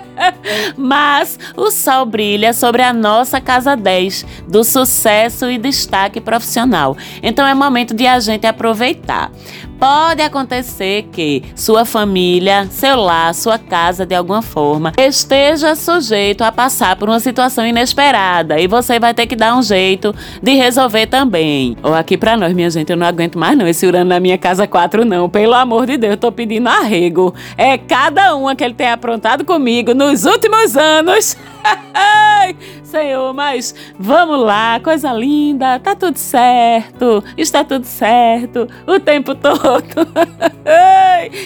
Mas 0.76 1.38
o 1.56 1.70
sol 1.70 2.06
brilha 2.06 2.52
sobre 2.52 2.82
a 2.82 2.92
nossa 2.92 3.40
casa 3.40 3.76
10 3.76 4.26
do 4.48 4.62
sucesso 4.62 5.50
e 5.50 5.58
destaque 5.58 6.20
profissional. 6.20 6.96
Então 7.22 7.46
é 7.46 7.54
momento 7.54 7.94
de 7.94 8.06
a 8.06 8.18
gente 8.20 8.43
aproveitar. 8.46 9.30
Pode 9.78 10.22
acontecer 10.22 11.08
que 11.12 11.42
sua 11.54 11.84
família, 11.84 12.66
seu 12.70 12.96
lar, 12.96 13.34
sua 13.34 13.58
casa, 13.58 14.06
de 14.06 14.14
alguma 14.14 14.40
forma, 14.40 14.92
esteja 14.96 15.74
sujeito 15.74 16.42
a 16.42 16.50
passar 16.50 16.96
por 16.96 17.08
uma 17.08 17.20
situação 17.20 17.66
inesperada 17.66 18.58
e 18.58 18.66
você 18.66 18.98
vai 18.98 19.12
ter 19.12 19.26
que 19.26 19.36
dar 19.36 19.56
um 19.56 19.62
jeito 19.62 20.14
de 20.42 20.54
resolver 20.54 21.06
também. 21.06 21.76
Ou 21.82 21.92
aqui 21.92 22.16
para 22.16 22.36
nós, 22.36 22.54
minha 22.54 22.70
gente, 22.70 22.90
eu 22.90 22.96
não 22.96 23.06
aguento 23.06 23.38
mais 23.38 23.58
não 23.58 23.66
esse 23.66 23.86
Urano 23.86 24.10
na 24.10 24.20
minha 24.20 24.38
casa 24.38 24.66
4 24.66 25.04
não. 25.04 25.28
Pelo 25.28 25.54
amor 25.54 25.86
de 25.86 25.96
Deus, 25.96 26.12
eu 26.12 26.16
tô 26.16 26.32
pedindo 26.32 26.68
arrego. 26.68 27.34
É 27.56 27.76
cada 27.76 28.34
uma 28.36 28.54
que 28.54 28.64
ele 28.64 28.74
tem 28.74 28.90
aprontado 28.90 29.44
comigo 29.44 29.92
nos 29.92 30.24
últimos 30.24 30.76
anos. 30.76 31.36
Senhor, 32.94 33.34
mas 33.34 33.74
vamos 33.98 34.38
lá, 34.38 34.78
coisa 34.78 35.12
linda, 35.12 35.80
tá 35.80 35.96
tudo 35.96 36.16
certo, 36.16 37.24
está 37.36 37.64
tudo 37.64 37.84
certo, 37.84 38.68
o 38.86 39.00
tempo 39.00 39.34
todo. 39.34 40.06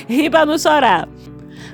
Riba 0.07 0.45
não 0.45 0.59
chorar. 0.59 1.09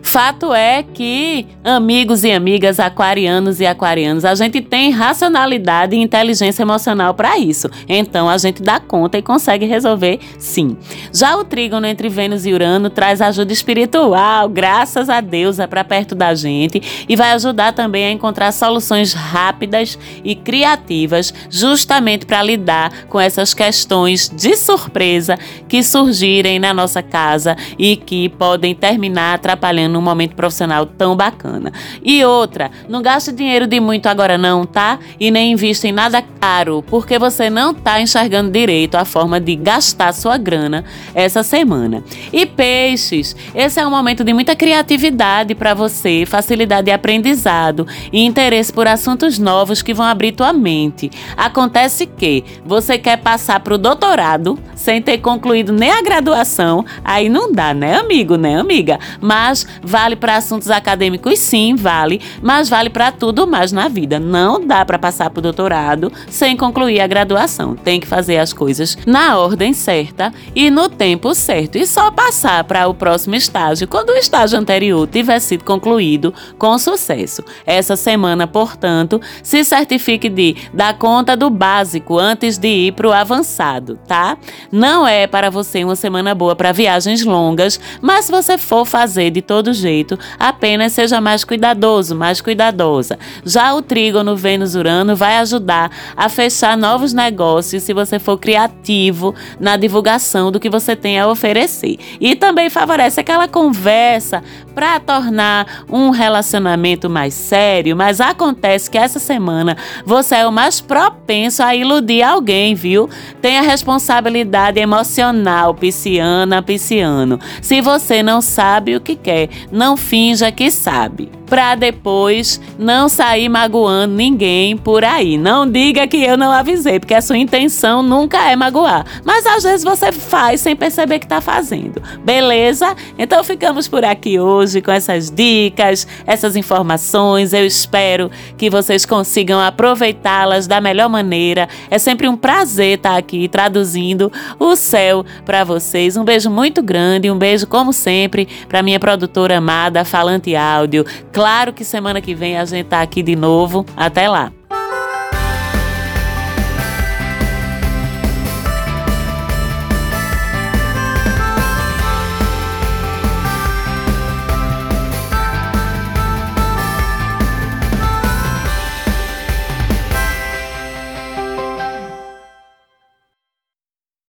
Fato 0.05 0.55
é 0.55 0.83
que, 0.83 1.47
amigos 1.65 2.23
e 2.23 2.31
amigas 2.31 2.79
aquarianos 2.79 3.59
e 3.59 3.67
aquarianos, 3.67 4.25
a 4.25 4.35
gente 4.35 4.61
tem 4.61 4.91
racionalidade 4.91 5.97
e 5.97 5.99
inteligência 5.99 6.63
emocional 6.63 7.15
para 7.15 7.37
isso. 7.39 7.69
Então 7.89 8.29
a 8.29 8.39
gente 8.39 8.63
dá 8.63 8.79
conta 8.79 9.19
e 9.19 9.23
consegue 9.23 9.65
resolver 9.65 10.21
sim. 10.39 10.77
Já 11.13 11.37
o 11.37 11.43
trígono 11.43 11.87
entre 11.87 12.09
Vênus 12.09 12.47
e 12.47 12.53
Urano 12.53 12.91
traz 12.91 13.21
ajuda 13.21 13.53
espiritual, 13.53 14.49
graças 14.49 15.09
a 15.09 15.21
Deus, 15.21 15.59
é 15.59 15.67
para 15.67 15.83
perto 15.83 16.15
da 16.15 16.33
gente 16.35 17.07
e 17.09 17.17
vai 17.17 17.33
ajudar 17.33 17.73
também 17.73 18.05
a 18.05 18.11
encontrar 18.13 18.53
soluções 18.53 19.15
rápidas 19.15 19.99
e 20.23 20.37
criativas, 20.37 21.35
justamente 21.51 22.27
para 22.27 22.43
lidar 22.43 23.07
com 23.09 23.19
essas 23.19 23.53
questões 23.55 24.29
de 24.29 24.55
surpresa 24.55 25.37
que 25.67 25.83
surgirem 25.83 26.61
na 26.61 26.73
nossa 26.73 27.03
casa 27.03 27.57
e 27.77 27.97
que 27.97 28.29
podem 28.29 28.75
terminar 28.75 29.35
atrapalhando 29.35 29.94
num 29.95 30.03
momento 30.03 30.35
profissional 30.35 30.85
tão 30.85 31.17
bacana. 31.17 31.73
E 32.03 32.25
outra, 32.25 32.71
não 32.89 33.01
gaste 33.01 33.33
dinheiro 33.33 33.67
de 33.67 33.81
muito 33.81 34.07
agora 34.07 34.37
não, 34.37 34.67
tá? 34.67 34.99
E 35.19 35.31
nem 35.31 35.53
invista 35.53 35.89
em 35.89 35.93
nada 35.93 36.23
caro, 36.41 36.85
porque 36.87 37.19
você 37.19 37.49
não 37.49 37.73
tá 37.73 38.01
enxergando 38.01 38.51
direito 38.51 38.97
a 38.97 39.05
forma 39.05 39.41
de 39.41 39.55
gastar 39.57 40.13
sua 40.13 40.37
grana 40.37 40.85
essa 41.15 41.43
semana. 41.43 42.03
E 42.33 42.45
peixes, 42.45 43.37
esse 43.55 43.81
é 43.81 43.87
um 43.87 43.91
momento 43.91 44.25
de 44.25 44.33
muita 44.35 44.57
criatividade 44.57 45.55
para 45.55 45.73
você, 45.73 46.25
facilidade 46.27 46.87
de 46.87 46.91
aprendizado 46.91 47.87
e 48.13 48.25
interesse 48.25 48.73
por 48.73 48.87
assuntos 48.87 49.39
novos 49.39 49.81
que 49.81 49.95
vão 49.95 50.07
abrir 50.07 50.33
tua 50.33 50.53
mente. 50.53 51.11
Acontece 51.37 52.07
que 52.07 52.45
você 52.65 52.99
quer 52.99 53.19
passar 53.19 53.61
para 53.61 53.75
o 53.75 53.79
doutorado 53.79 54.59
sem 54.75 55.01
ter 55.01 55.19
concluído 55.19 55.73
nem 55.73 55.91
a 55.91 56.03
graduação, 56.03 56.85
aí 57.05 57.29
não 57.29 57.53
dá, 57.53 57.73
né, 57.73 57.97
amigo, 57.97 58.37
né, 58.37 58.59
amiga? 58.59 58.99
Mas 59.21 59.67
Vale 59.85 60.17
para 60.17 60.37
assuntos 60.37 60.71
acadêmicos, 60.71 61.39
sim, 61.39 61.75
vale, 61.75 62.21
mas 62.43 62.69
vale 62.69 62.89
para 62.89 63.13
tudo 63.13 63.47
mais 63.47 63.71
na 63.71 63.87
vida. 63.89 64.19
Não 64.19 64.65
dá 64.65 64.85
para 64.85 64.99
passar 64.99 65.29
para 65.31 65.41
o 65.41 65.43
doutorado 65.43 66.11
sem 66.29 66.57
concluir 66.57 67.01
a 67.01 67.07
graduação. 67.07 67.77
Tem 67.77 68.01
que 68.01 68.07
fazer 68.07 68.39
as 68.39 68.53
coisas 68.53 68.97
na 69.07 69.39
ordem 69.39 69.73
certa 69.73 70.33
e 70.55 70.71
no 70.71 70.89
tempo 70.89 71.35
certo. 71.35 71.77
E 71.77 71.87
só 71.87 72.11
passar 72.11 72.65
para 72.65 72.89
o 72.89 72.95
próximo 72.95 73.35
estágio 73.35 73.87
quando 73.87 74.11
o 74.11 74.17
estágio 74.17 74.59
anterior 74.59 75.07
tiver 75.07 75.39
sido 75.39 75.65
concluído 75.65 76.33
com 76.59 76.79
sucesso. 76.79 77.43
Essa 77.67 77.95
semana, 77.95 78.47
portanto, 78.47 79.21
se 79.43 79.65
certifique 79.65 80.29
de 80.29 80.57
dar 80.73 80.97
conta 80.97 81.37
do 81.37 81.51
básico 81.51 82.19
antes 82.19 82.57
de 82.57 82.69
ir 82.69 82.93
para 82.93 83.09
o 83.09 83.13
avançado, 83.13 83.99
tá? 84.07 84.39
Não 84.73 85.07
é 85.07 85.27
para 85.27 85.51
você 85.51 85.85
uma 85.85 85.97
semana 85.97 86.35
boa 86.35 86.57
para 86.57 86.73
viagens 86.73 87.23
longas, 87.23 87.79
mas 88.01 88.25
se 88.25 88.33
você 88.33 88.57
for 88.57 88.87
fazer 88.87 89.31
de 89.31 89.43
todo 89.43 89.74
jeito, 89.75 90.19
apenas 90.39 90.93
seja 90.93 91.21
mais 91.21 91.45
cuidadoso, 91.45 92.15
mais 92.15 92.41
cuidadosa. 92.41 93.19
Já 93.45 93.75
o 93.75 93.83
trígono 93.83 94.37
Vênus-Urano 94.37 95.15
vai 95.15 95.37
ajudar 95.37 95.91
a 96.17 96.29
fechar 96.29 96.77
novos 96.77 97.13
negócios 97.13 97.83
se 97.83 97.93
você 97.93 98.19
for 98.19 98.39
criativo 98.39 99.35
na 99.61 99.77
divulgação 99.77 100.51
do 100.51 100.61
que 100.61 100.71
você 100.71 100.97
tem 100.97 101.19
a 101.19 101.29
oferecer. 101.29 101.99
E 102.21 102.35
também 102.35 102.71
favorece 102.71 103.21
aquela 103.21 103.49
conversa 103.49 104.43
para 104.75 104.99
tornar 104.99 105.85
um 105.89 106.11
relacionamento 106.11 107.09
mais 107.09 107.35
sério, 107.35 107.97
mas 107.97 108.21
acontece 108.21 108.91
que 108.91 108.99
essa 108.99 109.19
semana 109.19 109.77
você 110.05 110.37
é 110.37 110.47
o 110.47 110.53
mais 110.53 110.81
propenso 110.81 111.63
a 111.63 111.75
iludir 111.75 112.23
alguém, 112.23 112.75
viu? 112.75 113.09
Tenha 113.41 113.63
responsabilidade 113.63 114.81
emocional, 114.81 115.75
pisciana, 115.75 116.63
pisciano. 116.63 117.39
Se 117.63 117.81
você 117.81 118.23
não 118.23 118.41
sabe 118.41 118.97
o 118.97 119.01
que 119.01 119.17
quer, 119.17 119.49
não 119.71 119.97
finja 119.97 120.51
que 120.53 120.71
sabe 120.71 121.31
para 121.55 121.77
depois 121.77 122.61
não 122.77 123.09
sair 123.09 123.49
magoando 123.49 124.13
ninguém 124.13 124.77
por 124.77 125.05
aí. 125.05 125.39
Não 125.39 125.71
diga 125.71 126.05
que 126.05 126.17
eu 126.17 126.37
não 126.37 126.51
avisei, 126.51 126.99
porque 126.99 127.15
a 127.15 127.23
sua 127.23 127.39
intenção 127.39 128.03
nunca 128.03 128.51
é 128.51 128.57
magoar. 128.57 129.07
Mas 129.25 129.47
às 129.47 129.63
vezes 129.63 129.85
você 129.85 130.11
faz 130.11 130.61
sem 130.63 130.75
perceber 130.75 131.21
que 131.21 131.27
está 131.27 131.41
fazendo. 131.41 132.03
Beleza? 132.25 132.97
Então 133.17 133.45
ficamos 133.45 133.87
por 133.87 134.05
aqui 134.05 134.37
hoje 134.37 134.83
com 134.83 134.91
essas 134.91 135.31
dicas, 135.31 136.09
essas 136.27 136.57
informações. 136.57 137.53
Eu 137.53 137.65
espero 137.65 138.33
que 138.59 138.69
vocês 138.69 139.07
consigam 139.07 139.61
aproveitá-las 139.61 140.67
da 140.67 140.81
melhor 140.81 141.09
maneira. 141.09 141.69
É 141.89 142.01
sempre 142.01 142.27
um 142.27 142.37
prazer 142.37 142.97
estar 142.97 143.17
aqui 143.17 143.47
traduzindo 143.47 144.33
o 144.59 144.75
céu 144.75 145.25
para 145.47 145.63
vocês. 145.63 146.17
Um 146.17 146.25
beijo 146.25 146.51
muito 146.51 146.83
grande, 146.83 147.31
um 147.31 147.39
beijo 147.39 147.65
como 147.69 147.93
sempre 147.93 148.49
para 148.69 148.83
minha 148.83 148.99
produtora 148.99 149.59
amada 149.59 150.05
Falante 150.05 150.57
Áudio. 150.57 151.07
Claro 151.45 151.75
que 151.75 151.85
semana 151.85 152.23
que 152.23 152.35
vem 152.35 152.57
a 152.57 152.65
gente 152.65 152.87
tá 152.87 153.03
aqui 153.03 153.23
de 153.23 153.37
novo. 153.37 153.85
Até 153.95 154.27
lá! 154.31 154.51